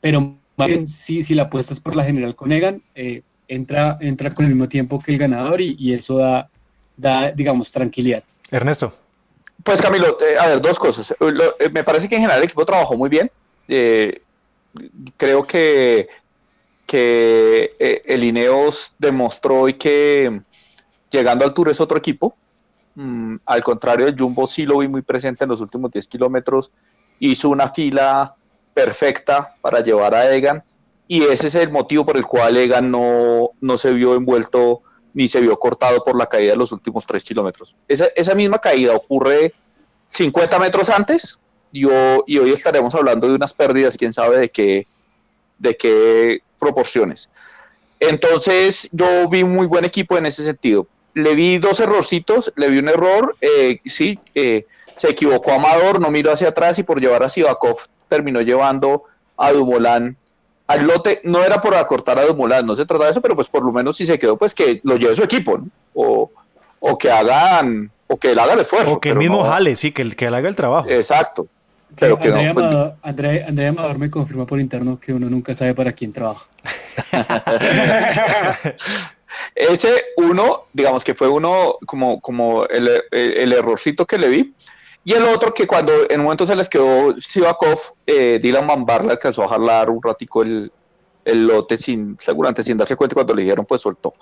pero 0.00 0.36
más 0.56 0.68
bien, 0.68 0.86
si, 0.86 1.22
si 1.22 1.34
la 1.34 1.44
apuesta 1.44 1.74
es 1.74 1.80
por 1.80 1.94
la 1.94 2.04
general 2.04 2.34
con 2.34 2.50
Egan, 2.50 2.82
eh, 2.94 3.20
entra, 3.46 3.98
entra 4.00 4.32
con 4.32 4.46
el 4.46 4.52
mismo 4.52 4.68
tiempo 4.68 4.98
que 4.98 5.12
el 5.12 5.18
ganador 5.18 5.60
y, 5.60 5.92
eso 5.92 6.16
da, 6.16 6.48
da, 6.96 7.30
digamos, 7.32 7.70
tranquilidad. 7.70 8.24
Ernesto. 8.50 8.94
Pues 9.62 9.80
Camilo, 9.80 10.18
a 10.40 10.48
ver, 10.48 10.60
dos 10.62 10.78
cosas. 10.78 11.14
me 11.72 11.84
parece 11.84 12.08
que 12.08 12.14
en 12.14 12.22
general 12.22 12.38
el 12.38 12.44
equipo 12.44 12.64
trabajó 12.64 12.96
muy 12.96 13.10
bien. 13.10 13.30
Eh, 13.68 14.20
creo 15.16 15.46
que, 15.46 16.08
que 16.86 17.76
eh, 17.78 18.02
el 18.06 18.24
Ineos 18.24 18.92
demostró 18.98 19.62
hoy 19.62 19.74
que 19.74 20.40
llegando 21.10 21.44
al 21.44 21.54
Tour 21.54 21.70
es 21.70 21.80
otro 21.80 21.98
equipo. 21.98 22.36
Mm, 22.94 23.36
al 23.46 23.62
contrario, 23.62 24.06
el 24.06 24.18
Jumbo 24.18 24.46
sí 24.46 24.66
lo 24.66 24.78
vi 24.78 24.88
muy 24.88 25.02
presente 25.02 25.44
en 25.44 25.50
los 25.50 25.60
últimos 25.60 25.90
10 25.90 26.06
kilómetros. 26.08 26.70
Hizo 27.18 27.48
una 27.48 27.70
fila 27.70 28.34
perfecta 28.72 29.54
para 29.60 29.80
llevar 29.80 30.14
a 30.14 30.34
Egan. 30.34 30.62
Y 31.06 31.22
ese 31.22 31.48
es 31.48 31.54
el 31.54 31.70
motivo 31.70 32.04
por 32.04 32.16
el 32.16 32.26
cual 32.26 32.56
Egan 32.56 32.90
no, 32.90 33.50
no 33.60 33.78
se 33.78 33.92
vio 33.92 34.14
envuelto 34.14 34.82
ni 35.12 35.28
se 35.28 35.40
vio 35.40 35.56
cortado 35.58 36.02
por 36.02 36.16
la 36.16 36.26
caída 36.26 36.52
de 36.52 36.56
los 36.56 36.72
últimos 36.72 37.06
3 37.06 37.22
kilómetros. 37.22 37.76
Esa, 37.86 38.06
esa 38.16 38.34
misma 38.34 38.58
caída 38.58 38.96
ocurre 38.96 39.52
50 40.08 40.58
metros 40.58 40.88
antes 40.88 41.38
y, 41.74 41.84
hoy 41.86 42.52
estaremos 42.52 42.94
hablando 42.94 43.28
de 43.28 43.34
unas 43.34 43.52
pérdidas, 43.52 43.96
quién 43.96 44.12
sabe 44.12 44.38
de 44.38 44.48
qué, 44.48 44.86
de 45.58 45.76
qué 45.76 46.40
proporciones. 46.60 47.28
Entonces 47.98 48.88
yo 48.92 49.28
vi 49.28 49.42
muy 49.42 49.66
buen 49.66 49.84
equipo 49.84 50.16
en 50.16 50.26
ese 50.26 50.44
sentido. 50.44 50.86
Le 51.14 51.34
vi 51.34 51.58
dos 51.58 51.80
errorcitos, 51.80 52.52
le 52.56 52.70
vi 52.70 52.78
un 52.78 52.88
error, 52.88 53.36
eh, 53.40 53.80
sí, 53.86 54.18
eh, 54.34 54.66
se 54.96 55.10
equivocó 55.10 55.52
Amador, 55.52 56.00
no 56.00 56.10
miró 56.10 56.32
hacia 56.32 56.48
atrás 56.48 56.78
y 56.78 56.84
por 56.84 57.00
llevar 57.00 57.24
a 57.24 57.28
Sivakov 57.28 57.78
terminó 58.08 58.40
llevando 58.40 59.04
a 59.36 59.50
Dumoulin 59.50 60.16
al 60.68 60.82
lote. 60.82 61.20
No 61.24 61.42
era 61.42 61.60
por 61.60 61.74
acortar 61.74 62.20
a 62.20 62.24
Dumoulin, 62.24 62.66
no 62.66 62.76
se 62.76 62.86
trata 62.86 63.06
de 63.06 63.10
eso, 63.10 63.20
pero 63.20 63.34
pues 63.34 63.48
por 63.48 63.64
lo 63.64 63.72
menos 63.72 63.96
si 63.96 64.06
se 64.06 64.18
quedó, 64.18 64.36
pues 64.36 64.54
que 64.54 64.80
lo 64.84 64.96
lleve 64.96 65.16
su 65.16 65.24
equipo, 65.24 65.58
o, 65.92 66.30
o 66.78 66.98
que 66.98 67.10
hagan, 67.10 67.90
o 68.06 68.16
que 68.16 68.30
él 68.30 68.38
haga 68.38 68.54
el 68.54 68.60
esfuerzo. 68.60 68.92
O 68.92 69.00
que 69.00 69.10
el 69.10 69.16
mismo 69.16 69.42
jale, 69.42 69.74
sí, 69.74 69.90
que, 69.90 70.02
el, 70.02 70.14
que 70.14 70.26
él 70.26 70.34
haga 70.34 70.48
el 70.48 70.56
trabajo. 70.56 70.88
Exacto. 70.88 71.48
Pero 71.98 72.18
que 72.18 72.28
Andrea, 72.28 72.50
Amador, 72.50 72.94
Andrea, 73.02 73.68
Amador 73.68 73.98
me 73.98 74.10
confirma 74.10 74.46
por 74.46 74.60
interno 74.60 74.98
que 74.98 75.12
uno 75.12 75.28
nunca 75.28 75.54
sabe 75.54 75.74
para 75.74 75.92
quién 75.92 76.12
trabaja. 76.12 76.46
Ese 79.54 80.04
uno, 80.16 80.64
digamos 80.72 81.04
que 81.04 81.14
fue 81.14 81.28
uno 81.28 81.76
como, 81.86 82.20
como 82.20 82.66
el, 82.66 83.02
el, 83.10 83.52
errorcito 83.52 84.06
que 84.06 84.18
le 84.18 84.28
vi. 84.28 84.54
Y 85.04 85.12
el 85.12 85.24
otro 85.24 85.52
que 85.52 85.66
cuando 85.66 85.92
en 86.08 86.20
un 86.20 86.24
momento 86.24 86.46
se 86.46 86.56
les 86.56 86.68
quedó 86.68 87.14
Sivakov, 87.20 87.78
eh, 88.06 88.38
Dylan 88.42 88.66
Van 88.66 89.06
le 89.06 89.12
alcanzó 89.12 89.44
a 89.44 89.48
jalar 89.48 89.90
un 89.90 90.02
ratico 90.02 90.42
el, 90.42 90.72
el, 91.24 91.46
lote 91.46 91.76
sin, 91.76 92.16
seguramente 92.20 92.62
sin 92.62 92.78
darse 92.78 92.96
cuenta 92.96 93.14
cuando 93.14 93.34
le 93.34 93.42
dijeron 93.42 93.66
pues 93.66 93.82
soltó. 93.82 94.14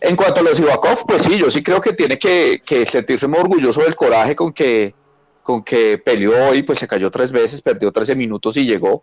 En 0.00 0.16
cuanto 0.16 0.40
a 0.40 0.42
los 0.42 0.56
Sivakov, 0.56 1.06
pues 1.06 1.22
sí, 1.22 1.38
yo 1.38 1.50
sí 1.50 1.62
creo 1.62 1.80
que 1.80 1.92
tiene 1.92 2.18
que, 2.18 2.60
que 2.64 2.84
sentirse 2.86 3.28
muy 3.28 3.38
orgulloso 3.38 3.82
del 3.82 3.94
coraje 3.94 4.34
con 4.34 4.52
que 4.52 4.94
con 5.42 5.62
que 5.62 5.98
peleó 5.98 6.54
y 6.54 6.62
pues 6.62 6.78
se 6.78 6.88
cayó 6.88 7.10
tres 7.10 7.32
veces, 7.32 7.62
perdió 7.62 7.92
13 7.92 8.14
minutos 8.14 8.56
y 8.56 8.64
llegó, 8.64 9.02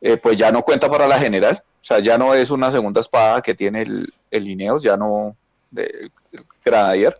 eh, 0.00 0.16
pues 0.16 0.36
ya 0.36 0.50
no 0.50 0.62
cuenta 0.62 0.90
para 0.90 1.06
la 1.06 1.18
general, 1.18 1.62
o 1.64 1.84
sea, 1.84 1.98
ya 1.98 2.18
no 2.18 2.34
es 2.34 2.50
una 2.50 2.72
segunda 2.72 3.00
espada 3.00 3.42
que 3.42 3.54
tiene 3.54 3.82
el, 3.82 4.12
el 4.30 4.48
Ineos, 4.48 4.82
ya 4.82 4.96
no 4.96 5.36
de, 5.70 6.10
el 6.32 6.44
Granadier, 6.64 7.18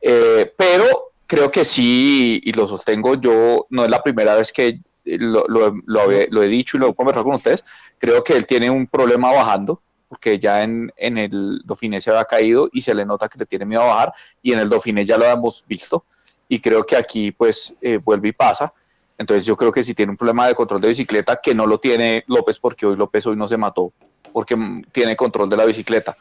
eh, 0.00 0.52
pero 0.56 1.12
creo 1.26 1.50
que 1.50 1.64
sí, 1.64 2.40
y 2.44 2.52
lo 2.52 2.66
sostengo 2.66 3.14
yo, 3.14 3.66
no 3.70 3.84
es 3.84 3.90
la 3.90 4.02
primera 4.02 4.34
vez 4.34 4.52
que 4.52 4.80
lo, 5.04 5.44
lo, 5.48 5.74
lo, 5.86 6.10
he, 6.12 6.48
dicho 6.48 6.76
y 6.76 6.80
lo 6.80 6.88
he 6.88 6.94
conversado 6.94 7.24
con 7.24 7.34
ustedes, 7.34 7.64
creo 7.98 8.22
que 8.22 8.34
él 8.34 8.46
tiene 8.46 8.70
un 8.70 8.86
problema 8.86 9.32
bajando, 9.32 9.80
porque 10.08 10.38
ya 10.38 10.62
en, 10.62 10.92
en 10.96 11.18
el 11.18 11.62
Dauphiné 11.64 12.00
se 12.00 12.10
había 12.10 12.24
caído 12.26 12.68
y 12.72 12.82
se 12.82 12.94
le 12.94 13.06
nota 13.06 13.28
que 13.28 13.38
le 13.38 13.46
tiene 13.46 13.64
miedo 13.64 13.82
a 13.82 13.94
bajar, 13.94 14.12
y 14.42 14.52
en 14.52 14.58
el 14.58 14.68
Dauphiné 14.68 15.04
ya 15.04 15.16
lo 15.16 15.24
hemos 15.24 15.64
visto, 15.66 16.04
y 16.52 16.60
creo 16.60 16.84
que 16.84 16.96
aquí 16.96 17.32
pues 17.32 17.72
eh, 17.80 17.96
vuelve 17.96 18.28
y 18.28 18.32
pasa. 18.32 18.74
Entonces 19.16 19.46
yo 19.46 19.56
creo 19.56 19.72
que 19.72 19.82
si 19.82 19.94
tiene 19.94 20.10
un 20.10 20.18
problema 20.18 20.46
de 20.46 20.54
control 20.54 20.82
de 20.82 20.88
bicicleta, 20.88 21.40
que 21.42 21.54
no 21.54 21.66
lo 21.66 21.80
tiene 21.80 22.24
López, 22.26 22.58
porque 22.58 22.84
hoy 22.84 22.94
López 22.94 23.26
hoy 23.26 23.36
no 23.36 23.48
se 23.48 23.56
mató, 23.56 23.94
porque 24.34 24.54
tiene 24.92 25.16
control 25.16 25.48
de 25.48 25.56
la 25.56 25.64
bicicleta. 25.64 26.14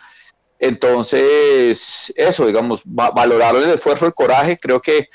Entonces, 0.58 2.14
eso, 2.16 2.46
digamos, 2.46 2.82
valorar 2.86 3.58
el 3.58 3.72
esfuerzo, 3.72 4.06
el 4.06 4.14
coraje, 4.14 4.58
creo 4.58 4.80
que 4.82 5.10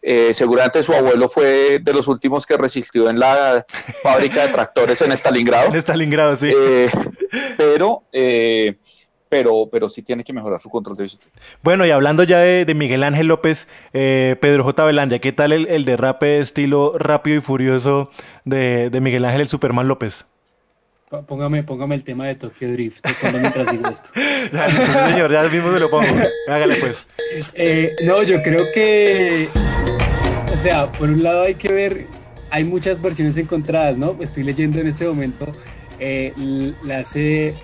eh, 0.00 0.32
seguramente 0.34 0.84
su 0.84 0.92
abuelo 0.92 1.28
fue 1.28 1.80
de 1.82 1.92
los 1.92 2.06
últimos 2.06 2.46
que 2.46 2.56
resistió 2.56 3.10
en 3.10 3.18
la 3.18 3.66
fábrica 4.04 4.46
de 4.46 4.52
tractores 4.52 5.02
en 5.02 5.10
Stalingrado. 5.18 5.70
En 5.70 5.76
Stalingrado, 5.82 6.36
sí. 6.36 6.52
Eh, 6.56 6.90
pero, 7.56 8.04
eh, 8.12 8.76
pero, 9.34 9.68
pero 9.68 9.88
sí 9.88 10.00
tiene 10.02 10.22
que 10.22 10.32
mejorar 10.32 10.60
su 10.60 10.70
control 10.70 10.96
de 10.96 11.02
bicicleta. 11.02 11.36
Bueno, 11.64 11.84
y 11.84 11.90
hablando 11.90 12.22
ya 12.22 12.38
de, 12.38 12.72
Miguel 12.72 13.02
Ángel 13.02 13.26
López, 13.26 13.66
Pedro 13.90 14.62
J. 14.62 14.84
Belandia, 14.84 15.18
¿qué 15.18 15.32
tal 15.32 15.50
el, 15.52 15.84
derrape 15.84 16.38
estilo 16.38 16.96
rápido 16.96 17.38
y 17.38 17.40
furioso 17.40 18.12
de, 18.44 18.96
Miguel 19.02 19.24
Ángel 19.24 19.40
el 19.40 19.48
Superman 19.48 19.88
López? 19.88 20.26
Póngame, 21.26 21.64
póngame 21.64 21.96
el 21.96 22.04
tema 22.04 22.28
de 22.28 22.36
Tokyo 22.36 22.70
Drift 22.70 23.04
mientras 23.32 23.72
digo 23.72 23.88
esto. 23.88 24.08
ya, 24.52 24.68
señor, 25.08 25.32
ya 25.32 25.42
mismo 25.48 25.72
se 25.72 25.80
lo 25.80 25.90
pongo. 25.90 26.06
Hágale 26.48 26.76
pues. 26.76 27.06
no, 28.04 28.22
yo 28.22 28.40
creo 28.42 28.70
que 28.72 29.48
o 30.54 30.56
sea, 30.56 30.92
por 30.92 31.10
un 31.10 31.24
lado 31.24 31.42
hay 31.42 31.56
que 31.56 31.72
ver, 31.72 32.06
hay 32.50 32.62
muchas 32.62 33.02
versiones 33.02 33.36
encontradas, 33.36 33.96
¿no? 33.96 34.16
Estoy 34.20 34.44
leyendo 34.44 34.78
en 34.78 34.86
este 34.86 35.06
momento, 35.06 35.50
eh, 35.98 36.32
la 36.84 36.98
hace 36.98 37.54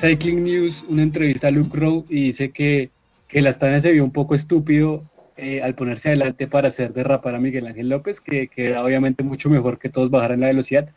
Cycling 0.00 0.44
News 0.44 0.84
una 0.88 1.02
entrevista 1.02 1.48
a 1.48 1.50
Luke 1.50 1.76
Rowe 1.76 2.04
y 2.08 2.24
dice 2.24 2.50
que, 2.50 2.90
que 3.26 3.42
la 3.42 3.50
Astana 3.50 3.80
se 3.80 3.92
vio 3.92 4.04
un 4.04 4.12
poco 4.12 4.34
estúpido 4.34 5.04
eh, 5.36 5.62
al 5.62 5.74
ponerse 5.74 6.08
adelante 6.08 6.46
para 6.46 6.68
hacer 6.68 6.92
derrapar 6.92 7.34
a 7.34 7.40
Miguel 7.40 7.66
Ángel 7.66 7.88
López, 7.88 8.20
que, 8.20 8.48
que, 8.48 8.66
era 8.66 8.84
obviamente 8.84 9.22
mucho 9.22 9.50
mejor 9.50 9.78
que 9.78 9.88
todos 9.88 10.10
bajaran 10.10 10.40
la 10.40 10.48
velocidad. 10.48 10.88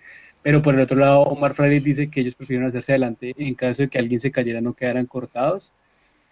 Pero 0.43 0.61
por 0.61 0.75
el 0.75 0.81
otro 0.81 0.97
lado, 0.97 1.21
Omar 1.21 1.53
Friday 1.53 1.79
dice 1.79 2.09
que 2.09 2.21
ellos 2.21 2.35
prefieren 2.35 2.65
hacerse 2.65 2.93
adelante 2.93 3.33
en 3.37 3.55
caso 3.55 3.83
de 3.83 3.89
que 3.89 3.99
alguien 3.99 4.19
se 4.19 4.31
cayera, 4.31 4.61
no 4.61 4.73
quedaran 4.73 5.05
cortados. 5.05 5.71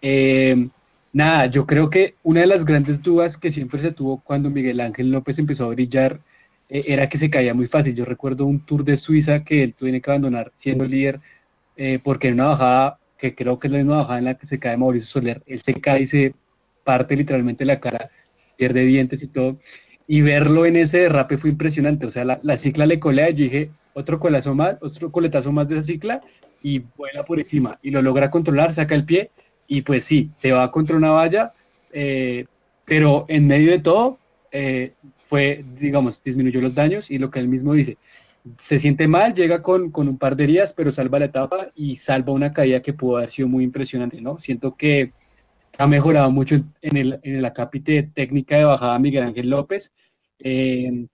Eh, 0.02 0.68
Nada, 1.12 1.46
yo 1.46 1.66
creo 1.66 1.90
que 1.90 2.14
una 2.22 2.40
de 2.42 2.46
las 2.46 2.64
grandes 2.64 3.02
dudas 3.02 3.36
que 3.36 3.50
siempre 3.50 3.80
se 3.80 3.90
tuvo 3.90 4.20
cuando 4.20 4.48
Miguel 4.48 4.80
Ángel 4.80 5.10
López 5.10 5.40
empezó 5.40 5.64
a 5.64 5.68
brillar 5.70 6.20
eh, 6.68 6.84
era 6.86 7.08
que 7.08 7.18
se 7.18 7.30
caía 7.30 7.52
muy 7.52 7.66
fácil. 7.66 7.94
Yo 7.96 8.04
recuerdo 8.04 8.46
un 8.46 8.64
tour 8.64 8.84
de 8.84 8.96
Suiza 8.96 9.42
que 9.42 9.64
él 9.64 9.74
tuvo 9.74 9.90
que 9.90 10.10
abandonar 10.10 10.52
siendo 10.54 10.84
líder 10.84 11.20
eh, 11.82 11.98
porque 11.98 12.28
en 12.28 12.34
una 12.34 12.48
bajada, 12.48 12.98
que 13.16 13.34
creo 13.34 13.58
que 13.58 13.68
es 13.68 13.72
la 13.72 13.78
misma 13.78 13.96
bajada 13.96 14.18
en 14.18 14.26
la 14.26 14.34
que 14.34 14.44
se 14.44 14.58
cae 14.58 14.76
Mauricio 14.76 15.08
Soler, 15.08 15.42
él 15.46 15.62
se 15.62 15.72
cae 15.72 16.02
y 16.02 16.06
se 16.06 16.34
parte 16.84 17.16
literalmente 17.16 17.64
la 17.64 17.80
cara, 17.80 18.10
pierde 18.58 18.84
dientes 18.84 19.22
y 19.22 19.28
todo. 19.28 19.58
Y 20.06 20.20
verlo 20.20 20.66
en 20.66 20.76
ese 20.76 20.98
derrape 20.98 21.38
fue 21.38 21.48
impresionante. 21.48 22.04
O 22.04 22.10
sea, 22.10 22.26
la, 22.26 22.38
la 22.42 22.58
cicla 22.58 22.84
le 22.84 23.00
colea. 23.00 23.30
Yo 23.30 23.44
dije, 23.44 23.70
otro 23.94 24.20
colazo 24.20 24.54
más, 24.54 24.76
otro 24.82 25.10
coletazo 25.10 25.52
más 25.52 25.70
de 25.70 25.78
esa 25.78 25.86
cicla 25.86 26.20
y 26.62 26.80
vuela 26.98 27.24
por 27.24 27.38
encima. 27.38 27.78
Y 27.80 27.90
lo 27.92 28.02
logra 28.02 28.28
controlar, 28.28 28.74
saca 28.74 28.94
el 28.94 29.06
pie 29.06 29.30
y 29.66 29.80
pues 29.80 30.04
sí, 30.04 30.28
se 30.34 30.52
va 30.52 30.70
contra 30.70 30.96
una 30.96 31.12
valla, 31.12 31.54
eh, 31.92 32.44
pero 32.84 33.24
en 33.28 33.46
medio 33.46 33.70
de 33.70 33.78
todo 33.78 34.18
eh, 34.52 34.92
fue, 35.22 35.64
digamos, 35.78 36.22
disminuyó 36.22 36.60
los 36.60 36.74
daños 36.74 37.10
y 37.10 37.18
lo 37.18 37.30
que 37.30 37.38
él 37.38 37.48
mismo 37.48 37.72
dice, 37.72 37.96
se 38.58 38.78
siente 38.78 39.08
mal, 39.08 39.34
llega 39.34 39.62
con, 39.62 39.92
un 39.94 40.18
par 40.18 40.36
de 40.36 40.44
heridas, 40.44 40.72
pero 40.72 40.90
salva 40.92 41.18
la 41.18 41.26
etapa 41.26 41.70
y 41.74 41.96
salva 41.96 42.32
una 42.32 42.52
caída 42.52 42.82
que 42.82 42.92
pudo 42.92 43.18
haber 43.18 43.30
sido 43.30 43.48
muy 43.48 43.64
impresionante, 43.64 44.20
¿no? 44.20 44.38
Siento 44.38 44.76
que 44.76 45.12
ha 45.78 45.86
mejorado 45.86 46.30
mucho 46.30 46.56
en 46.82 46.96
el, 46.96 47.20
en 47.22 47.42
la 47.42 47.48
acápite 47.48 48.10
técnica 48.14 48.56
de 48.56 48.64
bajada 48.64 48.98
Miguel 48.98 49.24
Ángel 49.24 49.50
López 49.50 49.92
eh, 50.38 51.06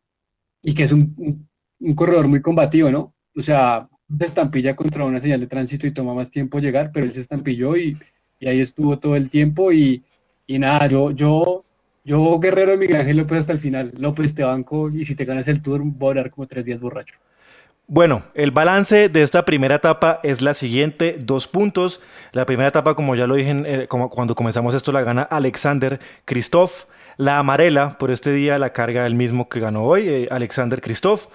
y 0.62 0.74
que 0.74 0.82
es 0.82 0.92
un, 0.92 1.48
un, 1.80 1.94
corredor 1.94 2.28
muy 2.28 2.42
combativo, 2.42 2.90
¿no? 2.90 3.14
O 3.36 3.42
sea, 3.42 3.88
se 4.16 4.24
estampilla 4.24 4.74
contra 4.76 5.04
una 5.04 5.20
señal 5.20 5.40
de 5.40 5.46
tránsito 5.46 5.86
y 5.86 5.92
toma 5.92 6.14
más 6.14 6.30
tiempo 6.30 6.58
llegar, 6.58 6.90
pero 6.92 7.06
él 7.06 7.12
se 7.12 7.20
estampilló 7.20 7.76
y 7.76 7.96
y 8.38 8.48
ahí 8.48 8.60
estuvo 8.60 8.98
todo 8.98 9.16
el 9.16 9.30
tiempo 9.30 9.72
y, 9.72 10.04
y 10.46 10.58
nada, 10.58 10.86
yo, 10.86 11.10
yo, 11.10 11.64
yo 12.06 12.38
guerrero 12.38 12.70
de 12.70 12.76
Miguel 12.78 13.00
Ángel 13.00 13.16
López 13.16 13.40
hasta 13.40 13.52
el 13.52 13.60
final, 13.60 13.92
López 13.98 14.34
te 14.34 14.44
banco 14.44 14.88
y 14.90 15.04
si 15.04 15.16
te 15.16 15.24
ganas 15.24 15.48
el 15.48 15.60
tour 15.60 15.80
voy 15.82 16.10
a 16.10 16.14
durar 16.14 16.30
como 16.30 16.46
tres 16.46 16.64
días 16.64 16.80
borracho. 16.80 17.16
Bueno, 17.88 18.22
el 18.34 18.52
balance 18.52 19.08
de 19.08 19.22
esta 19.22 19.44
primera 19.44 19.76
etapa 19.76 20.20
es 20.22 20.40
la 20.40 20.54
siguiente, 20.54 21.16
dos 21.20 21.46
puntos. 21.46 22.00
La 22.32 22.46
primera 22.46 22.68
etapa, 22.68 22.94
como 22.94 23.14
ya 23.14 23.26
lo 23.26 23.34
dije 23.34 23.54
eh, 23.64 23.86
como 23.88 24.08
cuando 24.08 24.34
comenzamos 24.34 24.74
esto, 24.74 24.92
la 24.92 25.02
gana 25.02 25.22
Alexander 25.22 26.00
Christoph. 26.24 26.84
La 27.16 27.38
amarela, 27.38 27.96
por 27.98 28.10
este 28.10 28.32
día, 28.32 28.58
la 28.58 28.72
carga 28.72 29.06
el 29.06 29.14
mismo 29.14 29.48
que 29.48 29.60
ganó 29.60 29.84
hoy, 29.84 30.08
eh, 30.08 30.28
Alexander 30.30 30.80
Christoph. 30.80 31.26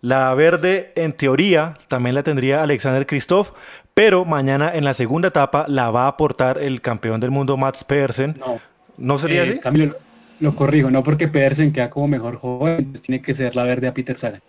La 0.00 0.32
verde, 0.34 0.92
en 0.96 1.12
teoría, 1.12 1.78
también 1.88 2.14
la 2.14 2.22
tendría 2.22 2.62
Alexander 2.62 3.06
Christoph, 3.06 3.50
pero 3.94 4.24
mañana 4.24 4.72
en 4.74 4.84
la 4.84 4.94
segunda 4.94 5.28
etapa 5.28 5.66
la 5.68 5.90
va 5.90 6.04
a 6.04 6.08
aportar 6.08 6.58
el 6.58 6.80
campeón 6.80 7.20
del 7.20 7.30
mundo 7.30 7.56
Mats 7.56 7.84
Pedersen. 7.84 8.36
No. 8.38 8.60
¿No 8.98 9.18
sería 9.18 9.44
eh, 9.44 9.50
así? 9.50 9.58
Camilo, 9.58 9.96
lo 10.40 10.54
corrijo, 10.54 10.90
no 10.90 11.02
porque 11.02 11.28
Pedersen 11.28 11.72
queda 11.72 11.90
como 11.90 12.08
mejor 12.08 12.36
joven, 12.36 12.86
pues 12.90 13.02
tiene 13.02 13.22
que 13.22 13.34
ser 13.34 13.56
la 13.56 13.64
verde 13.64 13.88
a 13.88 13.94
Peter 13.94 14.16
Sagan. 14.16 14.40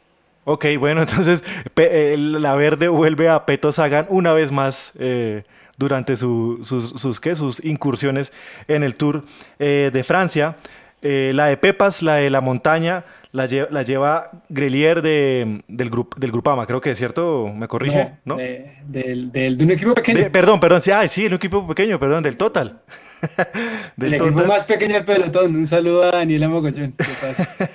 Ok, 0.43 0.65
bueno, 0.80 1.02
entonces 1.08 1.43
la 1.76 2.56
verde 2.56 2.88
vuelve 2.88 3.30
a 3.30 3.45
Peto 3.45 3.71
Sagan 3.71 4.06
una 4.10 4.34
vez 4.34 4.52
más 4.52 4.93
eh, 4.97 5.43
durante 5.78 6.15
sus, 6.15 6.67
sus, 6.67 7.19
¿qué? 7.19 7.36
sus 7.36 7.63
incursiones 7.63 8.32
en 8.67 8.84
el 8.84 8.95
Tour 8.95 9.23
eh, 9.60 9.91
de 9.91 10.04
Francia. 10.04 10.58
la 11.02 11.47
de 11.47 11.58
Pepas, 11.58 12.02
la 12.02 12.15
de 12.15 12.30
la 12.30 12.41
montaña, 12.41 13.06
la, 13.32 13.45
lleva, 13.45 13.67
la 13.71 13.84
lleva 13.84 14.32
Grelier 14.50 15.02
de, 15.02 15.62
del, 15.67 15.89
grupo 15.89 16.17
del 16.19 16.32
Grupama, 16.32 16.65
creo 16.65 16.82
que 16.82 16.91
es 16.91 16.97
cierto, 16.97 17.52
me 17.54 17.67
corrige, 17.67 18.13
¿no? 18.26 18.38
De, 18.38 18.78
del, 18.86 19.58
un 19.62 19.71
equipo 19.71 19.93
pequeño. 19.93 20.32
perdón, 20.32 20.60
perdón, 20.60 20.82
sí, 20.82 20.91
ay, 20.91 21.10
sí, 21.10 21.26
un 21.26 21.34
equipo 21.34 21.67
pequeño, 21.67 22.00
perdón, 22.00 22.23
del 22.23 22.38
Total. 22.38 22.82
del 23.95 24.13
el 24.13 24.21
equipo 24.21 24.45
más 24.45 24.65
pequeño 24.65 24.95
del 24.95 25.06
pelotón. 25.06 25.56
Un 25.56 25.67
saludo 25.67 26.03
a 26.03 26.12
Daniela 26.12 26.49
Mogollón. 26.49 26.93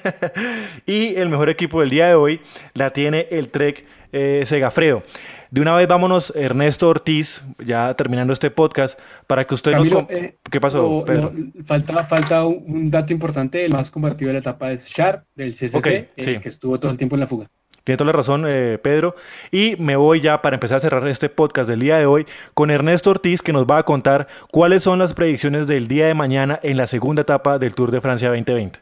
y 0.86 1.14
el 1.14 1.28
mejor 1.28 1.48
equipo 1.48 1.80
del 1.80 1.90
día 1.90 2.08
de 2.08 2.14
hoy 2.14 2.40
la 2.74 2.92
tiene 2.92 3.28
el 3.30 3.48
Trek 3.48 3.84
eh, 4.12 4.42
Segafredo. 4.46 5.02
De 5.50 5.60
una 5.60 5.74
vez 5.74 5.86
vámonos, 5.86 6.32
Ernesto 6.34 6.88
Ortiz, 6.88 7.42
ya 7.62 7.92
terminando 7.94 8.32
este 8.32 8.50
podcast, 8.50 8.98
para 9.26 9.44
que 9.46 9.54
usted 9.54 9.72
nos... 9.72 9.86
Eh, 10.08 10.38
¿Qué 10.50 10.60
pasó, 10.62 11.04
Pedro? 11.04 11.30
falta, 11.64 12.04
falta 12.04 12.46
un, 12.46 12.90
dato 12.90 13.12
importante, 13.12 13.62
el 13.62 13.72
más 13.72 13.90
combativo 13.90 14.28
de 14.28 14.32
la 14.32 14.38
etapa 14.38 14.72
es 14.72 14.88
Char, 14.88 15.26
del 15.34 15.52
CCC, 15.52 16.08
eh, 16.16 16.40
que 16.40 16.48
estuvo 16.48 16.80
todo 16.80 16.90
el 16.90 16.96
tiempo 16.96 17.16
en 17.16 17.20
la 17.20 17.26
fuga. 17.26 17.50
Tiene 17.84 17.96
toda 17.96 18.06
la 18.06 18.12
razón, 18.12 18.44
eh, 18.46 18.78
Pedro. 18.82 19.16
Y 19.50 19.76
me 19.76 19.96
voy 19.96 20.20
ya 20.20 20.42
para 20.42 20.54
empezar 20.54 20.76
a 20.76 20.80
cerrar 20.80 21.06
este 21.08 21.28
podcast 21.28 21.68
del 21.68 21.80
día 21.80 21.96
de 21.98 22.06
hoy 22.06 22.26
con 22.54 22.70
Ernesto 22.70 23.10
Ortiz, 23.10 23.42
que 23.42 23.52
nos 23.52 23.66
va 23.66 23.78
a 23.78 23.82
contar 23.82 24.28
cuáles 24.50 24.82
son 24.82 24.98
las 24.98 25.14
predicciones 25.14 25.66
del 25.66 25.88
día 25.88 26.06
de 26.06 26.14
mañana 26.14 26.60
en 26.62 26.76
la 26.76 26.86
segunda 26.86 27.22
etapa 27.22 27.58
del 27.58 27.74
Tour 27.74 27.90
de 27.90 28.00
Francia 28.00 28.28
2020. 28.28 28.80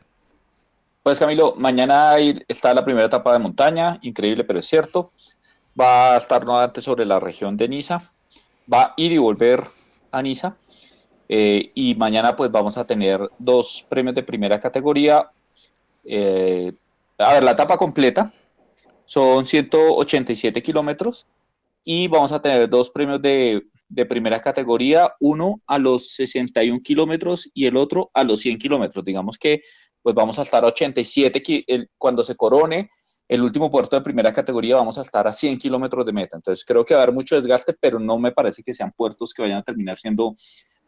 Pues 1.03 1.19
Camilo, 1.19 1.55
mañana 1.57 2.15
está 2.47 2.75
la 2.75 2.85
primera 2.85 3.07
etapa 3.07 3.33
de 3.33 3.39
montaña, 3.39 3.99
increíble 4.03 4.45
pero 4.45 4.59
es 4.59 4.67
cierto 4.67 5.13
va 5.79 6.15
a 6.15 6.17
estar 6.17 6.45
nuevamente 6.45 6.83
sobre 6.83 7.05
la 7.05 7.21
región 7.21 7.57
de 7.57 7.69
Niza, 7.69 8.11
va 8.73 8.83
a 8.83 8.95
ir 8.97 9.13
y 9.13 9.19
volver 9.19 9.65
a 10.11 10.23
Niza. 10.23 10.57
Eh, 11.29 11.71
y 11.75 11.95
mañana 11.95 12.37
pues 12.37 12.51
vamos 12.51 12.77
a 12.77 12.87
tener 12.87 13.21
dos 13.39 13.87
premios 13.89 14.15
de 14.15 14.23
primera 14.23 14.59
categoría. 14.59 15.31
Eh, 16.05 16.73
a 17.19 17.35
ver, 17.35 17.45
la 17.45 17.53
etapa 17.53 17.77
completa 17.77 18.33
son 19.11 19.45
187 19.45 20.63
kilómetros 20.63 21.27
y 21.83 22.07
vamos 22.07 22.31
a 22.31 22.41
tener 22.41 22.71
dos 22.71 22.91
premios 22.91 23.21
de, 23.21 23.67
primera 24.09 24.41
categoría, 24.41 25.15
uno 25.19 25.61
a 25.67 25.81
los 25.81 26.13
61 26.13 26.81
kilómetros 26.81 27.51
y 27.53 27.67
el 27.67 27.77
otro 27.77 28.13
a 28.15 28.23
los 28.23 28.39
100 28.39 28.59
kilómetros. 28.59 29.05
Digamos 29.05 29.37
que 29.37 29.63
pues 30.01 30.15
vamos 30.15 30.39
a 30.39 30.43
estar 30.43 30.63
a 30.63 30.69
87 30.69 31.43
cuando 31.99 32.23
se 32.23 32.37
corone 32.37 32.89
el 33.27 33.43
último 33.43 33.69
puerto 33.69 33.97
de 33.97 34.03
primera 34.03 34.33
categoría 34.33 34.77
vamos 34.77 34.97
a 34.97 35.03
estar 35.03 35.27
a 35.27 35.33
100 35.33 35.59
kilómetros 35.59 36.07
de 36.07 36.13
meta. 36.13 36.37
Entonces 36.37 36.65
creo 36.65 36.85
que 36.85 36.95
va 36.95 37.01
a 37.01 37.03
haber 37.03 37.15
mucho 37.15 37.35
desgaste, 37.35 37.73
pero 37.73 37.99
no 37.99 38.17
me 38.17 38.31
parece 38.31 38.63
que 38.63 38.73
sean 38.73 38.93
puertos 38.93 39.35
que 39.35 39.43
vayan 39.43 39.59
a 39.59 39.65
terminar 39.65 39.99
siendo 39.99 40.37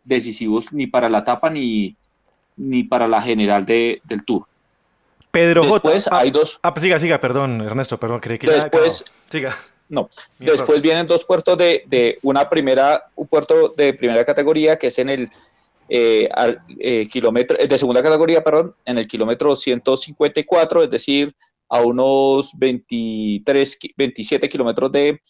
decisivos 0.04 0.72
ni 0.72 0.86
para 0.86 1.08
la 1.08 1.18
etapa 1.18 1.50
ni, 1.50 1.96
ni 2.56 2.84
para 2.84 3.08
la 3.08 3.20
general 3.20 3.66
de, 3.66 4.00
del 4.04 4.24
Tour. 4.24 4.46
Pedro 5.32 5.62
después 5.62 6.04
J. 6.04 6.16
hay 6.16 6.30
dos. 6.30 6.60
Ah, 6.62 6.72
pues 6.72 6.84
siga, 6.84 6.98
siga, 7.00 7.18
perdón, 7.18 7.62
Ernesto, 7.62 7.98
perdón, 7.98 8.20
creí 8.20 8.38
que 8.38 8.46
después, 8.46 9.04
Siga. 9.30 9.56
No, 9.88 10.08
después 10.38 10.80
vienen 10.80 11.06
dos 11.06 11.24
puertos 11.24 11.58
de, 11.58 11.84
de, 11.86 12.18
una 12.22 12.48
primera, 12.48 13.06
un 13.14 13.26
puerto 13.26 13.70
de 13.76 13.92
primera 13.94 14.24
categoría 14.24 14.78
que 14.78 14.86
es 14.86 14.98
en 14.98 15.10
el 15.10 15.30
eh, 15.88 16.28
eh 16.78 17.08
kilómetro, 17.10 17.58
de 17.58 17.78
segunda 17.78 18.02
categoría, 18.02 18.42
perdón, 18.42 18.74
en 18.84 18.98
el 18.98 19.06
kilómetro 19.06 19.56
154, 19.56 20.84
es 20.84 20.90
decir, 20.90 21.34
a 21.68 21.80
unos 21.80 22.52
23, 22.58 23.78
27 23.96 24.48
kilómetros 24.48 24.92
de, 24.92 25.20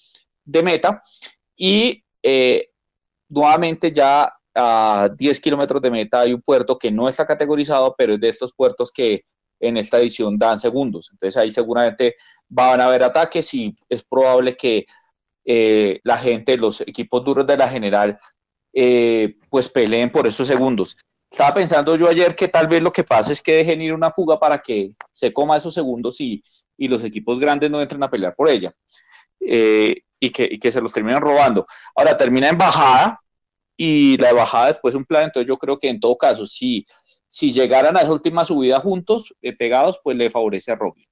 meta. 0.63 1.03
Y 1.57 2.03
eh, 2.23 2.71
nuevamente 3.29 3.93
ya 3.93 4.33
a 4.55 5.09
10 5.17 5.41
kilómetros 5.41 5.81
de 5.81 5.91
meta 5.91 6.21
hay 6.21 6.33
un 6.33 6.43
puerto 6.43 6.79
que 6.79 6.91
no 6.91 7.09
está 7.09 7.27
categorizado, 7.27 7.95
pero 7.97 8.15
es 8.15 8.21
de 8.21 8.29
estos 8.29 8.53
puertos 8.53 8.91
que 8.93 9.25
en 9.63 9.77
esta 9.77 9.99
edición 9.99 10.39
dan 10.39 10.59
segundos. 10.59 11.09
Entonces 11.13 11.37
ahí 11.37 11.51
seguramente 11.51 12.17
van 12.49 12.81
a 12.81 12.85
haber 12.85 13.03
ataques 13.03 13.55
y 13.55 13.75
es 13.89 14.03
probable 14.03 14.57
que 14.57 14.87
eh, 15.45 16.01
la 16.05 16.19
gente, 16.19 16.57
los 16.57 16.81
equipos 16.83 17.25
duros 17.25 17.47
de 17.47 17.57
la 17.57 17.69
general, 17.69 18.19
eh, 18.75 19.37
pues 19.49 19.69
peleen 19.69 20.11
por 20.11 20.27
esos 20.27 20.47
segundos. 20.47 20.97
Estaba 21.31 21.55
pensando 21.55 21.97
yo 21.97 22.09
ayer 22.09 22.37
que 22.37 22.49
tal 22.49 22.67
vez 22.67 22.83
lo 22.83 22.93
que 22.93 23.05
pasa 23.05 23.33
es 23.33 23.41
que 23.41 23.55
dejen 23.55 23.81
ir 23.81 23.95
una 23.95 24.11
fuga 24.11 24.39
para 24.39 24.59
que 24.59 24.91
se 25.13 25.33
coma 25.33 25.57
esos 25.57 25.73
segundos 25.73 26.21
y, 26.21 26.43
y 26.77 26.89
los 26.89 27.03
equipos 27.05 27.39
grandes 27.39 27.71
no 27.71 27.81
entren 27.81 28.03
a 28.03 28.11
pelear 28.11 28.35
por 28.35 28.49
ella. 28.49 28.75
Eh, 29.41 30.03
y, 30.21 30.31
que, 30.31 30.49
y 30.51 30.59
que 30.59 30.71
se 30.71 30.81
los 30.81 30.93
terminan 30.93 31.21
robando. 31.21 31.67
Ahora 31.97 32.17
termina 32.17 32.49
en 32.49 32.57
bajada, 32.57 33.23
y 33.77 34.17
la 34.19 34.33
bajada 34.33 34.69
después 34.69 34.95
un 34.95 35.05
plan, 35.05 35.25
entonces 35.25 35.49
yo 35.49 35.57
creo 35.57 35.79
que 35.79 35.89
en 35.89 35.99
todo 35.99 36.17
caso, 36.17 36.47
si, 36.47 36.87
si 37.33 37.51
llegaran 37.51 37.97
a 37.97 38.01
esa 38.01 38.13
última 38.13 38.45
subida 38.45 38.79
juntos, 38.79 39.35
eh, 39.41 39.57
pegados, 39.57 39.99
pues 40.05 40.19
le 40.19 40.29
favorece 40.29 40.71
a 40.71 40.75
Roglic. 40.75 41.09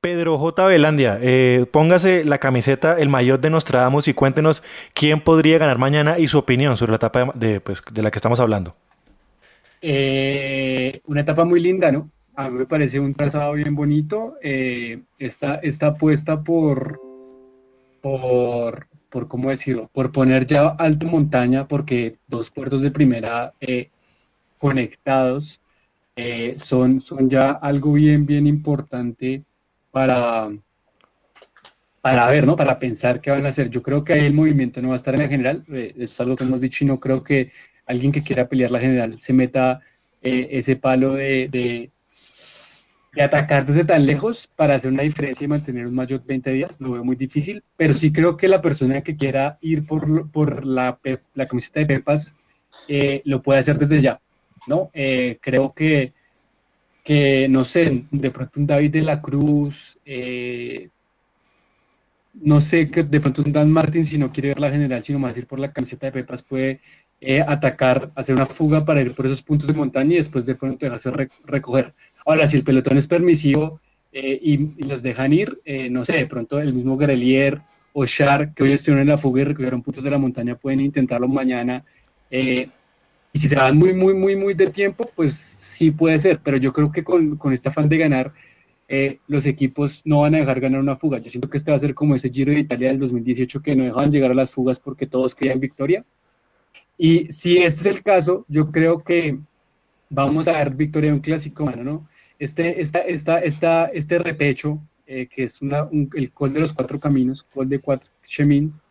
Pedro 0.00 0.38
J. 0.38 0.66
Belandia, 0.66 1.18
eh, 1.20 1.66
póngase 1.68 2.22
la 2.22 2.38
camiseta, 2.38 2.96
el 2.96 3.08
mayor 3.08 3.40
de 3.40 3.50
Nostradamus 3.50 4.06
y 4.06 4.14
cuéntenos 4.14 4.62
quién 4.94 5.20
podría 5.20 5.58
ganar 5.58 5.78
mañana 5.78 6.16
y 6.20 6.28
su 6.28 6.38
opinión 6.38 6.76
sobre 6.76 6.92
la 6.92 6.96
etapa 6.96 7.32
de, 7.34 7.60
pues, 7.60 7.82
de 7.92 8.02
la 8.04 8.12
que 8.12 8.18
estamos 8.18 8.38
hablando. 8.38 8.76
Eh, 9.82 11.00
una 11.06 11.22
etapa 11.22 11.44
muy 11.44 11.60
linda, 11.60 11.90
¿no? 11.90 12.08
A 12.36 12.48
mí 12.48 12.58
me 12.58 12.66
parece 12.66 13.00
un 13.00 13.12
trazado 13.12 13.54
bien 13.54 13.74
bonito. 13.74 14.36
está, 14.40 15.56
está 15.56 15.88
apuesta 15.88 16.40
por, 16.44 17.00
por 18.00 18.86
por 19.10 19.26
cómo 19.26 19.50
decirlo, 19.50 19.90
por 19.92 20.12
poner 20.12 20.46
ya 20.46 20.68
alta 20.68 21.06
montaña, 21.06 21.66
porque 21.66 22.18
dos 22.28 22.50
puertos 22.50 22.80
de 22.80 22.92
primera 22.92 23.52
eh, 23.60 23.90
conectados 24.60 25.60
eh, 26.14 26.54
son, 26.58 27.00
son 27.00 27.28
ya 27.28 27.50
algo 27.50 27.94
bien, 27.94 28.26
bien 28.26 28.46
importante 28.46 29.42
para, 29.90 30.50
para 32.00 32.30
ver, 32.30 32.46
¿no? 32.46 32.54
Para 32.54 32.78
pensar 32.78 33.20
qué 33.20 33.30
van 33.30 33.46
a 33.46 33.48
hacer. 33.48 33.70
Yo 33.70 33.82
creo 33.82 34.04
que 34.04 34.12
ahí 34.12 34.26
el 34.26 34.34
movimiento 34.34 34.80
no 34.80 34.88
va 34.88 34.94
a 34.94 34.96
estar 34.96 35.14
en 35.14 35.22
la 35.22 35.28
general, 35.28 35.64
eh, 35.72 35.94
es 35.96 36.20
algo 36.20 36.36
que 36.36 36.44
hemos 36.44 36.60
dicho 36.60 36.84
y 36.84 36.88
no 36.88 37.00
creo 37.00 37.24
que 37.24 37.50
alguien 37.86 38.12
que 38.12 38.22
quiera 38.22 38.48
pelear 38.48 38.70
la 38.70 38.80
general 38.80 39.18
se 39.18 39.32
meta 39.32 39.80
ese 40.22 40.76
palo 40.76 41.14
de 41.14 41.90
de 43.12 43.22
atacar 43.22 43.66
desde 43.66 43.84
tan 43.84 44.06
lejos 44.06 44.48
para 44.56 44.74
hacer 44.74 44.92
una 44.92 45.02
diferencia 45.02 45.44
y 45.44 45.48
mantener 45.48 45.86
un 45.86 45.94
mayor 45.94 46.22
20 46.24 46.52
días, 46.52 46.80
lo 46.80 46.92
veo 46.92 47.04
muy 47.04 47.16
difícil, 47.16 47.64
pero 47.76 47.94
sí 47.94 48.12
creo 48.12 48.36
que 48.36 48.48
la 48.48 48.60
persona 48.60 49.00
que 49.02 49.16
quiera 49.16 49.58
ir 49.60 49.84
por, 49.84 50.30
por 50.30 50.64
la, 50.64 50.98
la 51.34 51.48
camiseta 51.48 51.80
de 51.80 51.86
Pepas 51.86 52.36
eh, 52.88 53.22
lo 53.24 53.42
puede 53.42 53.60
hacer 53.60 53.78
desde 53.78 54.00
ya, 54.00 54.20
¿no? 54.66 54.90
Eh, 54.92 55.38
creo 55.40 55.72
que, 55.74 56.12
que, 57.04 57.48
no 57.48 57.64
sé, 57.64 58.04
de 58.10 58.30
pronto 58.30 58.60
un 58.60 58.66
David 58.66 58.92
de 58.92 59.02
la 59.02 59.20
Cruz, 59.20 59.98
eh, 60.04 60.88
no 62.34 62.60
sé, 62.60 62.90
que 62.90 63.02
de 63.02 63.20
pronto 63.20 63.42
un 63.42 63.52
Dan 63.52 63.70
Martin, 63.70 64.04
si 64.04 64.18
no 64.18 64.32
quiere 64.32 64.50
ver 64.50 64.60
la 64.60 64.70
general, 64.70 65.02
sino 65.02 65.18
más 65.18 65.36
ir 65.36 65.46
por 65.46 65.58
la 65.58 65.72
camiseta 65.72 66.06
de 66.06 66.12
Pepas, 66.12 66.42
puede 66.42 66.80
atacar, 67.46 68.12
hacer 68.14 68.34
una 68.34 68.46
fuga 68.46 68.84
para 68.84 69.02
ir 69.02 69.14
por 69.14 69.26
esos 69.26 69.42
puntos 69.42 69.66
de 69.66 69.74
montaña 69.74 70.14
y 70.14 70.18
después 70.18 70.46
de 70.46 70.54
pronto 70.54 70.86
dejarse 70.86 71.10
recoger. 71.44 71.94
Ahora, 72.24 72.48
si 72.48 72.56
el 72.56 72.64
pelotón 72.64 72.96
es 72.96 73.06
permisivo 73.06 73.80
eh, 74.12 74.38
y, 74.42 74.84
los 74.84 75.02
dejan 75.02 75.32
ir, 75.32 75.60
eh, 75.64 75.88
no 75.88 76.04
sé, 76.04 76.16
de 76.16 76.26
pronto 76.26 76.60
el 76.60 76.74
mismo 76.74 76.96
Grelier 76.96 77.62
o 77.92 78.06
Char, 78.06 78.54
que 78.54 78.64
hoy 78.64 78.72
estuvieron 78.72 79.02
en 79.02 79.08
la 79.08 79.16
fuga 79.16 79.42
y 79.42 79.44
recogieron 79.44 79.82
puntos 79.82 80.02
de 80.02 80.10
la 80.10 80.18
montaña, 80.18 80.56
pueden 80.56 80.80
intentarlo 80.80 81.28
mañana. 81.28 81.84
Eh, 82.30 82.68
y 83.32 83.38
si 83.38 83.48
se 83.48 83.56
van 83.56 83.76
muy, 83.76 83.92
muy, 83.92 84.14
muy, 84.14 84.36
muy 84.36 84.54
de 84.54 84.68
tiempo, 84.68 85.10
pues 85.14 85.34
sí 85.34 85.90
puede 85.90 86.18
ser, 86.18 86.40
pero 86.42 86.56
yo 86.56 86.72
creo 86.72 86.90
que 86.90 87.04
con, 87.04 87.36
con 87.36 87.52
este 87.52 87.68
afán 87.68 87.88
de 87.88 87.98
ganar, 87.98 88.32
los 89.28 89.46
equipos 89.46 90.02
no 90.04 90.20
van 90.20 90.34
a 90.34 90.38
dejar 90.38 90.60
ganar 90.60 90.80
una 90.80 90.96
fuga. 90.96 91.18
Yo 91.18 91.30
siento 91.30 91.48
que 91.48 91.58
este 91.58 91.70
va 91.70 91.76
a 91.76 91.80
ser 91.80 91.94
como 91.94 92.14
ese 92.14 92.28
Giro 92.28 92.52
de 92.52 92.60
Italia 92.60 92.88
del 92.88 92.98
2018 92.98 93.62
que 93.62 93.76
no 93.76 93.84
dejaban 93.84 94.10
llegar 94.10 94.32
a 94.32 94.34
las 94.34 94.50
fugas 94.50 94.80
porque 94.80 95.06
todos 95.06 95.34
querían 95.34 95.60
victoria. 95.60 96.04
Y 96.98 97.30
si 97.30 97.58
este 97.58 97.88
es 97.88 97.96
el 97.96 98.02
caso, 98.02 98.44
yo 98.48 98.70
creo 98.72 99.02
que 99.02 99.38
vamos 100.08 100.48
a 100.48 100.52
ver 100.52 100.74
victoria 100.74 101.10
de 101.10 101.16
un 101.16 101.22
clásico, 101.22 101.64
bueno, 101.64 101.84
¿no? 101.84 102.08
Este, 102.38 102.80
esta, 102.80 103.00
esta, 103.00 103.38
esta, 103.38 103.86
este 103.86 104.18
repecho, 104.18 104.80
eh, 105.06 105.26
que 105.26 105.44
es 105.44 105.62
una, 105.62 105.88
el 106.14 106.32
col 106.32 106.52
de 106.52 106.60
los 106.60 106.72
cuatro 106.72 106.98
caminos, 106.98 107.44
col 107.44 107.68
de 107.68 107.78
cuatro 107.78 108.10
chemins, 108.24 108.82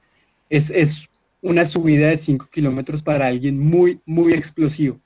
es, 0.50 0.70
es 0.70 1.10
una 1.42 1.66
subida 1.66 2.08
de 2.08 2.18
cinco 2.18 2.48
kilómetros 2.52 3.04
para 3.04 3.28
alguien 3.28 3.60
muy, 3.60 4.00
muy 4.06 4.34
explosivo. 4.34 5.00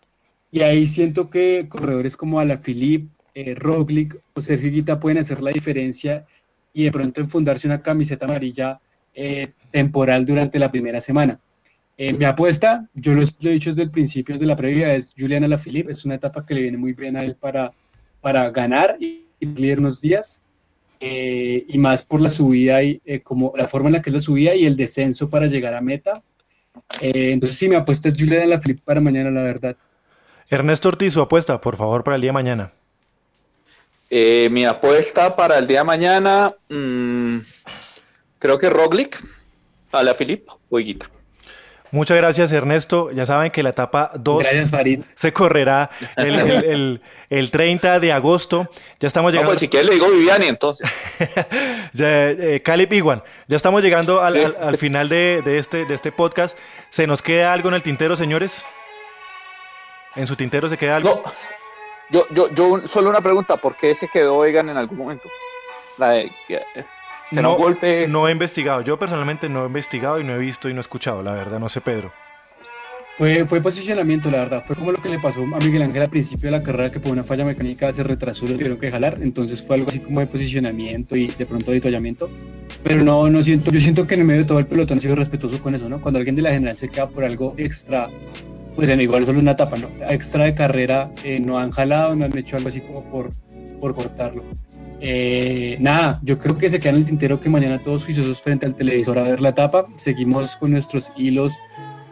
Y 0.51 0.61
ahí 0.61 0.87
siento 0.87 1.29
que 1.29 1.67
corredores 1.67 2.15
como 2.15 2.39
Alaphilippe, 2.39 3.09
eh, 3.33 3.55
Roglic 3.55 4.19
o 4.35 4.41
Sergio 4.41 4.69
Guita 4.69 4.99
pueden 4.99 5.17
hacer 5.17 5.41
la 5.41 5.49
diferencia 5.49 6.25
y 6.73 6.83
de 6.83 6.91
pronto 6.91 7.21
enfundarse 7.21 7.67
una 7.67 7.81
camiseta 7.81 8.25
amarilla 8.25 8.79
eh, 9.15 9.53
temporal 9.71 10.25
durante 10.25 10.59
la 10.59 10.71
primera 10.71 11.01
semana. 11.01 11.39
Eh, 11.97 12.13
mi 12.13 12.25
apuesta, 12.25 12.87
yo 12.93 13.13
lo, 13.13 13.23
he 13.23 13.49
dicho 13.49 13.71
desde 13.71 13.83
el 13.83 13.91
principio, 13.91 14.35
desde 14.35 14.45
la 14.45 14.55
previa, 14.55 14.93
es 14.93 15.13
Juliana 15.17 15.47
Alaphilippe. 15.47 15.91
Es 15.91 16.05
una 16.05 16.15
etapa 16.15 16.45
que 16.45 16.53
le 16.53 16.61
viene 16.61 16.77
muy 16.77 16.93
bien 16.93 17.15
a 17.15 17.23
él 17.23 17.35
para, 17.35 17.71
para 18.21 18.51
ganar 18.51 18.97
y, 18.99 19.25
y 19.39 19.71
unos 19.71 20.01
días. 20.01 20.42
Eh, 21.05 21.65
y 21.67 21.77
más 21.79 22.03
por 22.03 22.21
la 22.21 22.29
subida 22.29 22.81
y 22.81 23.01
eh, 23.03 23.19
como 23.19 23.51
la 23.57 23.67
forma 23.67 23.89
en 23.89 23.93
la 23.93 24.01
que 24.01 24.09
es 24.09 24.13
la 24.13 24.21
subida 24.21 24.55
y 24.55 24.65
el 24.65 24.77
descenso 24.77 25.29
para 25.29 25.47
llegar 25.47 25.73
a 25.73 25.81
meta. 25.81 26.23
entonces 27.01 27.57
sí, 27.57 27.67
mi 27.67 27.75
apuesta 27.75 28.07
es 28.07 28.15
Juliana 28.17 28.45
Alaphilippe 28.45 28.83
para 28.85 29.01
mañana, 29.01 29.29
la 29.29 29.43
verdad. 29.43 29.75
Ernesto 30.49 30.87
Ortiz, 30.87 31.11
su 31.11 31.19
apuesta, 31.19 31.59
por 31.59 31.75
favor, 31.75 32.05
para 32.05 32.15
el 32.15 32.21
día 32.21 32.29
de 32.29 32.33
mañana. 32.33 32.71
mi 34.09 34.63
apuesta 34.63 35.35
para 35.35 35.57
el 35.57 35.67
día 35.67 35.79
de 35.79 35.83
mañana, 35.83 36.55
mm, 36.69 37.39
creo 38.39 38.57
que 38.57 38.69
Roglic, 38.69 39.21
Alaphilippe 39.91 40.53
o 40.69 40.79
Higuita. 40.79 41.09
Muchas 41.93 42.17
gracias, 42.17 42.51
Ernesto. 42.51 43.11
Ya 43.11 43.23
saben 43.23 43.51
que 43.51 43.61
la 43.61 43.69
etapa 43.69 44.09
2 44.15 44.47
se 45.13 45.31
correrá 45.31 45.91
el, 46.17 46.99
el, 47.29 47.51
30 47.51 47.99
de 47.99 48.11
agosto. 48.11 48.67
Ya 48.99 49.05
estamos 49.05 49.31
llegando. 49.31 49.51
No, 49.51 49.53
pues 49.53 49.59
si 49.59 49.67
quieres 49.67 49.87
le 49.87 49.93
digo 49.93 50.09
Viviani 50.09 50.47
entonces. 50.47 50.89
eh, 51.99 52.61
Calip 52.65 52.91
Iguan. 52.93 53.21
Ya 53.47 53.57
estamos 53.57 53.83
llegando 53.83 54.21
al, 54.21 54.57
al, 54.59 54.77
final 54.79 55.07
de, 55.07 55.43
de, 55.45 55.59
este, 55.59 55.85
de 55.85 55.93
este 55.93 56.11
podcast. 56.11 56.57
¿Se 56.89 57.05
nos 57.05 57.21
queda 57.21 57.53
algo 57.53 57.69
en 57.69 57.75
el 57.75 57.83
tintero, 57.83 58.15
señores? 58.15 58.65
¿En 60.15 60.25
su 60.25 60.35
tintero 60.35 60.67
se 60.69 60.79
queda 60.79 60.95
algo? 60.95 61.21
No. 61.23 61.31
Yo, 62.09 62.25
yo, 62.31 62.49
yo, 62.55 62.87
solo 62.87 63.11
una 63.11 63.21
pregunta. 63.21 63.57
¿Por 63.57 63.75
qué 63.75 63.93
se 63.93 64.07
quedó 64.07 64.43
Egan 64.45 64.67
en 64.67 64.77
algún 64.77 64.97
momento? 64.97 65.29
La 65.99 66.09
de, 66.09 66.31
no, 67.41 67.55
golpe... 67.55 68.07
no 68.07 68.27
he 68.27 68.31
investigado. 68.31 68.81
Yo 68.81 68.97
personalmente 68.97 69.49
no 69.49 69.63
he 69.63 69.67
investigado 69.67 70.19
y 70.19 70.23
no 70.23 70.35
he 70.35 70.37
visto 70.39 70.69
y 70.69 70.73
no 70.73 70.79
he 70.79 70.81
escuchado, 70.81 71.21
la 71.23 71.33
verdad, 71.33 71.59
no 71.59 71.69
sé, 71.69 71.81
Pedro. 71.81 72.11
Fue, 73.15 73.45
fue 73.45 73.61
posicionamiento, 73.61 74.31
la 74.31 74.39
verdad. 74.39 74.63
Fue 74.65 74.75
como 74.75 74.91
lo 74.91 74.99
que 74.99 75.07
le 75.07 75.19
pasó 75.19 75.41
a 75.41 75.59
Miguel 75.59 75.83
Ángel 75.83 76.01
al 76.01 76.09
principio 76.09 76.47
de 76.47 76.57
la 76.57 76.63
carrera, 76.63 76.91
que 76.91 76.99
por 76.99 77.11
una 77.11 77.23
falla 77.23 77.45
mecánica 77.45 77.91
se 77.93 78.01
retrasó 78.01 78.45
y 78.45 78.49
lo 78.49 78.53
tuvieron 78.55 78.79
que 78.79 78.89
jalar. 78.89 79.19
Entonces 79.21 79.61
fue 79.61 79.75
algo 79.75 79.89
así 79.89 79.99
como 79.99 80.19
de 80.19 80.25
posicionamiento 80.25 81.15
y 81.15 81.27
de 81.27 81.45
pronto 81.45 81.71
de 81.71 81.79
toallamiento. 81.79 82.27
Pero 82.83 83.03
no, 83.03 83.29
no 83.29 83.43
siento, 83.43 83.71
yo 83.71 83.79
siento 83.79 84.07
que 84.07 84.15
en 84.15 84.21
el 84.21 84.25
medio 84.25 84.41
de 84.41 84.47
todo 84.47 84.59
el 84.59 84.65
pelotón 84.65 84.97
ha 84.97 85.01
sido 85.01 85.15
respetuoso 85.15 85.59
con 85.61 85.75
eso, 85.75 85.87
¿no? 85.89 86.01
Cuando 86.01 86.17
alguien 86.17 86.35
de 86.35 86.41
la 86.41 86.51
general 86.51 86.75
se 86.75 86.89
queda 86.89 87.07
por 87.07 87.23
algo 87.23 87.53
extra, 87.57 88.09
pues 88.75 88.89
en 88.89 88.99
igual 88.99 89.25
solo 89.27 89.39
una 89.39 89.51
etapa, 89.51 89.77
¿no? 89.77 89.89
Extra 90.09 90.45
de 90.45 90.55
carrera, 90.55 91.11
eh, 91.23 91.39
no 91.39 91.59
han 91.59 91.69
jalado, 91.69 92.15
no 92.15 92.25
han 92.25 92.35
hecho 92.35 92.57
algo 92.57 92.69
así 92.69 92.81
como 92.81 93.03
por, 93.11 93.31
por 93.79 93.93
cortarlo. 93.93 94.43
Eh, 94.99 95.77
nada, 95.79 96.19
yo 96.23 96.39
creo 96.39 96.57
que 96.57 96.69
se 96.69 96.79
queda 96.79 96.91
en 96.91 96.97
el 96.97 97.05
tintero 97.05 97.39
que 97.39 97.49
mañana 97.49 97.81
todos 97.83 98.05
juiciosos 98.05 98.41
frente 98.41 98.65
al 98.65 98.75
televisor 98.75 99.19
a 99.19 99.23
ver 99.23 99.41
la 99.41 99.49
etapa. 99.49 99.85
Seguimos 99.97 100.55
con 100.55 100.71
nuestros 100.71 101.11
hilos 101.17 101.53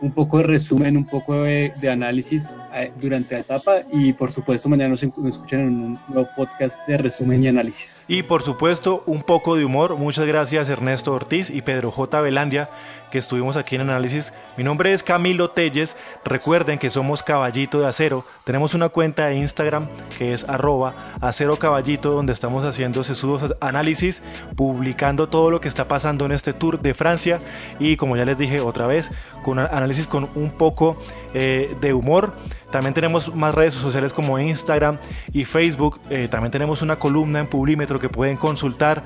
un 0.02 0.12
poco 0.12 0.40
de 0.40 0.44
resumen, 0.44 0.98
un 0.98 1.06
poco 1.06 1.44
de, 1.44 1.72
análisis 1.90 2.58
eh, 2.74 2.92
durante 3.00 3.36
la 3.36 3.42
etapa 3.42 3.78
y 3.92 4.14
por 4.14 4.32
supuesto 4.32 4.68
mañana 4.70 4.90
nos, 4.90 5.04
escuchan 5.04 5.60
en 5.62 5.68
un 5.68 6.00
nuevo 6.10 6.28
podcast 6.36 6.86
de 6.88 6.98
resumen 6.98 7.44
y 7.44 7.48
análisis. 7.48 8.04
Y 8.08 8.24
por 8.24 8.42
supuesto 8.42 9.04
un 9.06 9.22
poco 9.22 9.56
de 9.56 9.66
humor. 9.66 9.96
Muchas 9.98 10.26
gracias 10.26 10.70
Ernesto 10.70 11.14
Ortiz 11.14 11.50
y 11.50 11.62
Pedro 11.62 11.92
J. 11.92 12.22
Velandia 12.22 12.70
que 13.12 13.20
estuvimos 13.20 13.58
aquí 13.58 13.76
en 13.76 13.82
análisis. 13.82 14.34
Mi 14.58 14.64
nombre 14.64 14.94
es 14.94 15.04
Camilo 15.04 15.50
Telles. 15.50 15.98
Recuerden 16.24 16.80
que 16.80 16.90
somos 16.90 17.22
Caballito 17.22 17.82
de 17.82 17.88
Acero. 17.88 18.26
Tenemos 18.46 18.74
una 18.74 18.90
cuenta 18.90 19.28
de 19.28 19.36
Instagram 19.36 19.88
que 20.18 20.34
es 20.34 20.48
arroba 20.48 20.96
acero 21.20 21.58
caballito 21.58 22.12
donde 22.12 22.34
estamos 22.34 22.64
haciendo 22.64 23.04
sesudos 23.04 23.54
análisis, 23.60 24.24
publicando 24.56 25.28
todo 25.28 25.52
lo 25.52 25.60
que 25.60 25.68
está 25.68 25.88
pasando 25.88 26.26
en 26.26 26.32
este 26.32 26.54
tour 26.54 26.82
de 26.82 26.94
Francia 26.94 27.42
y 27.80 27.98
como 27.98 28.16
ya 28.16 28.26
les 28.26 28.38
dije 28.38 28.62
otra 28.62 28.88
vez, 28.88 29.12
con 29.44 29.60
con 30.08 30.30
un 30.36 30.52
poco 30.52 30.98
eh, 31.34 31.76
de 31.82 31.94
humor. 31.94 32.34
También 32.72 32.94
tenemos 32.94 33.34
más 33.36 33.54
redes 33.54 33.74
sociales 33.74 34.14
como 34.14 34.40
Instagram 34.40 34.98
y 35.34 35.46
Facebook. 35.46 36.00
Eh, 36.10 36.28
también 36.30 36.52
tenemos 36.52 36.82
una 36.82 36.98
columna 36.98 37.40
en 37.40 37.48
Publímetro 37.48 38.00
que 38.00 38.10
pueden 38.10 38.38
consultar. 38.38 39.04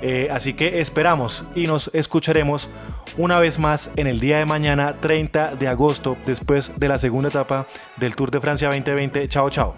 Eh, 0.00 0.28
así 0.30 0.54
que 0.54 0.80
esperamos 0.80 1.44
y 1.56 1.66
nos 1.66 1.90
escucharemos 1.92 2.70
una 3.16 3.40
vez 3.40 3.58
más 3.58 3.90
en 3.96 4.06
el 4.06 4.20
día 4.20 4.38
de 4.38 4.44
mañana, 4.44 5.00
30 5.00 5.56
de 5.56 5.66
agosto, 5.66 6.16
después 6.24 6.70
de 6.76 6.88
la 6.88 6.98
segunda 6.98 7.30
etapa 7.30 7.66
del 7.96 8.14
Tour 8.14 8.30
de 8.30 8.40
Francia 8.40 8.68
2020. 8.68 9.26
Chao, 9.28 9.50
chao. 9.50 9.74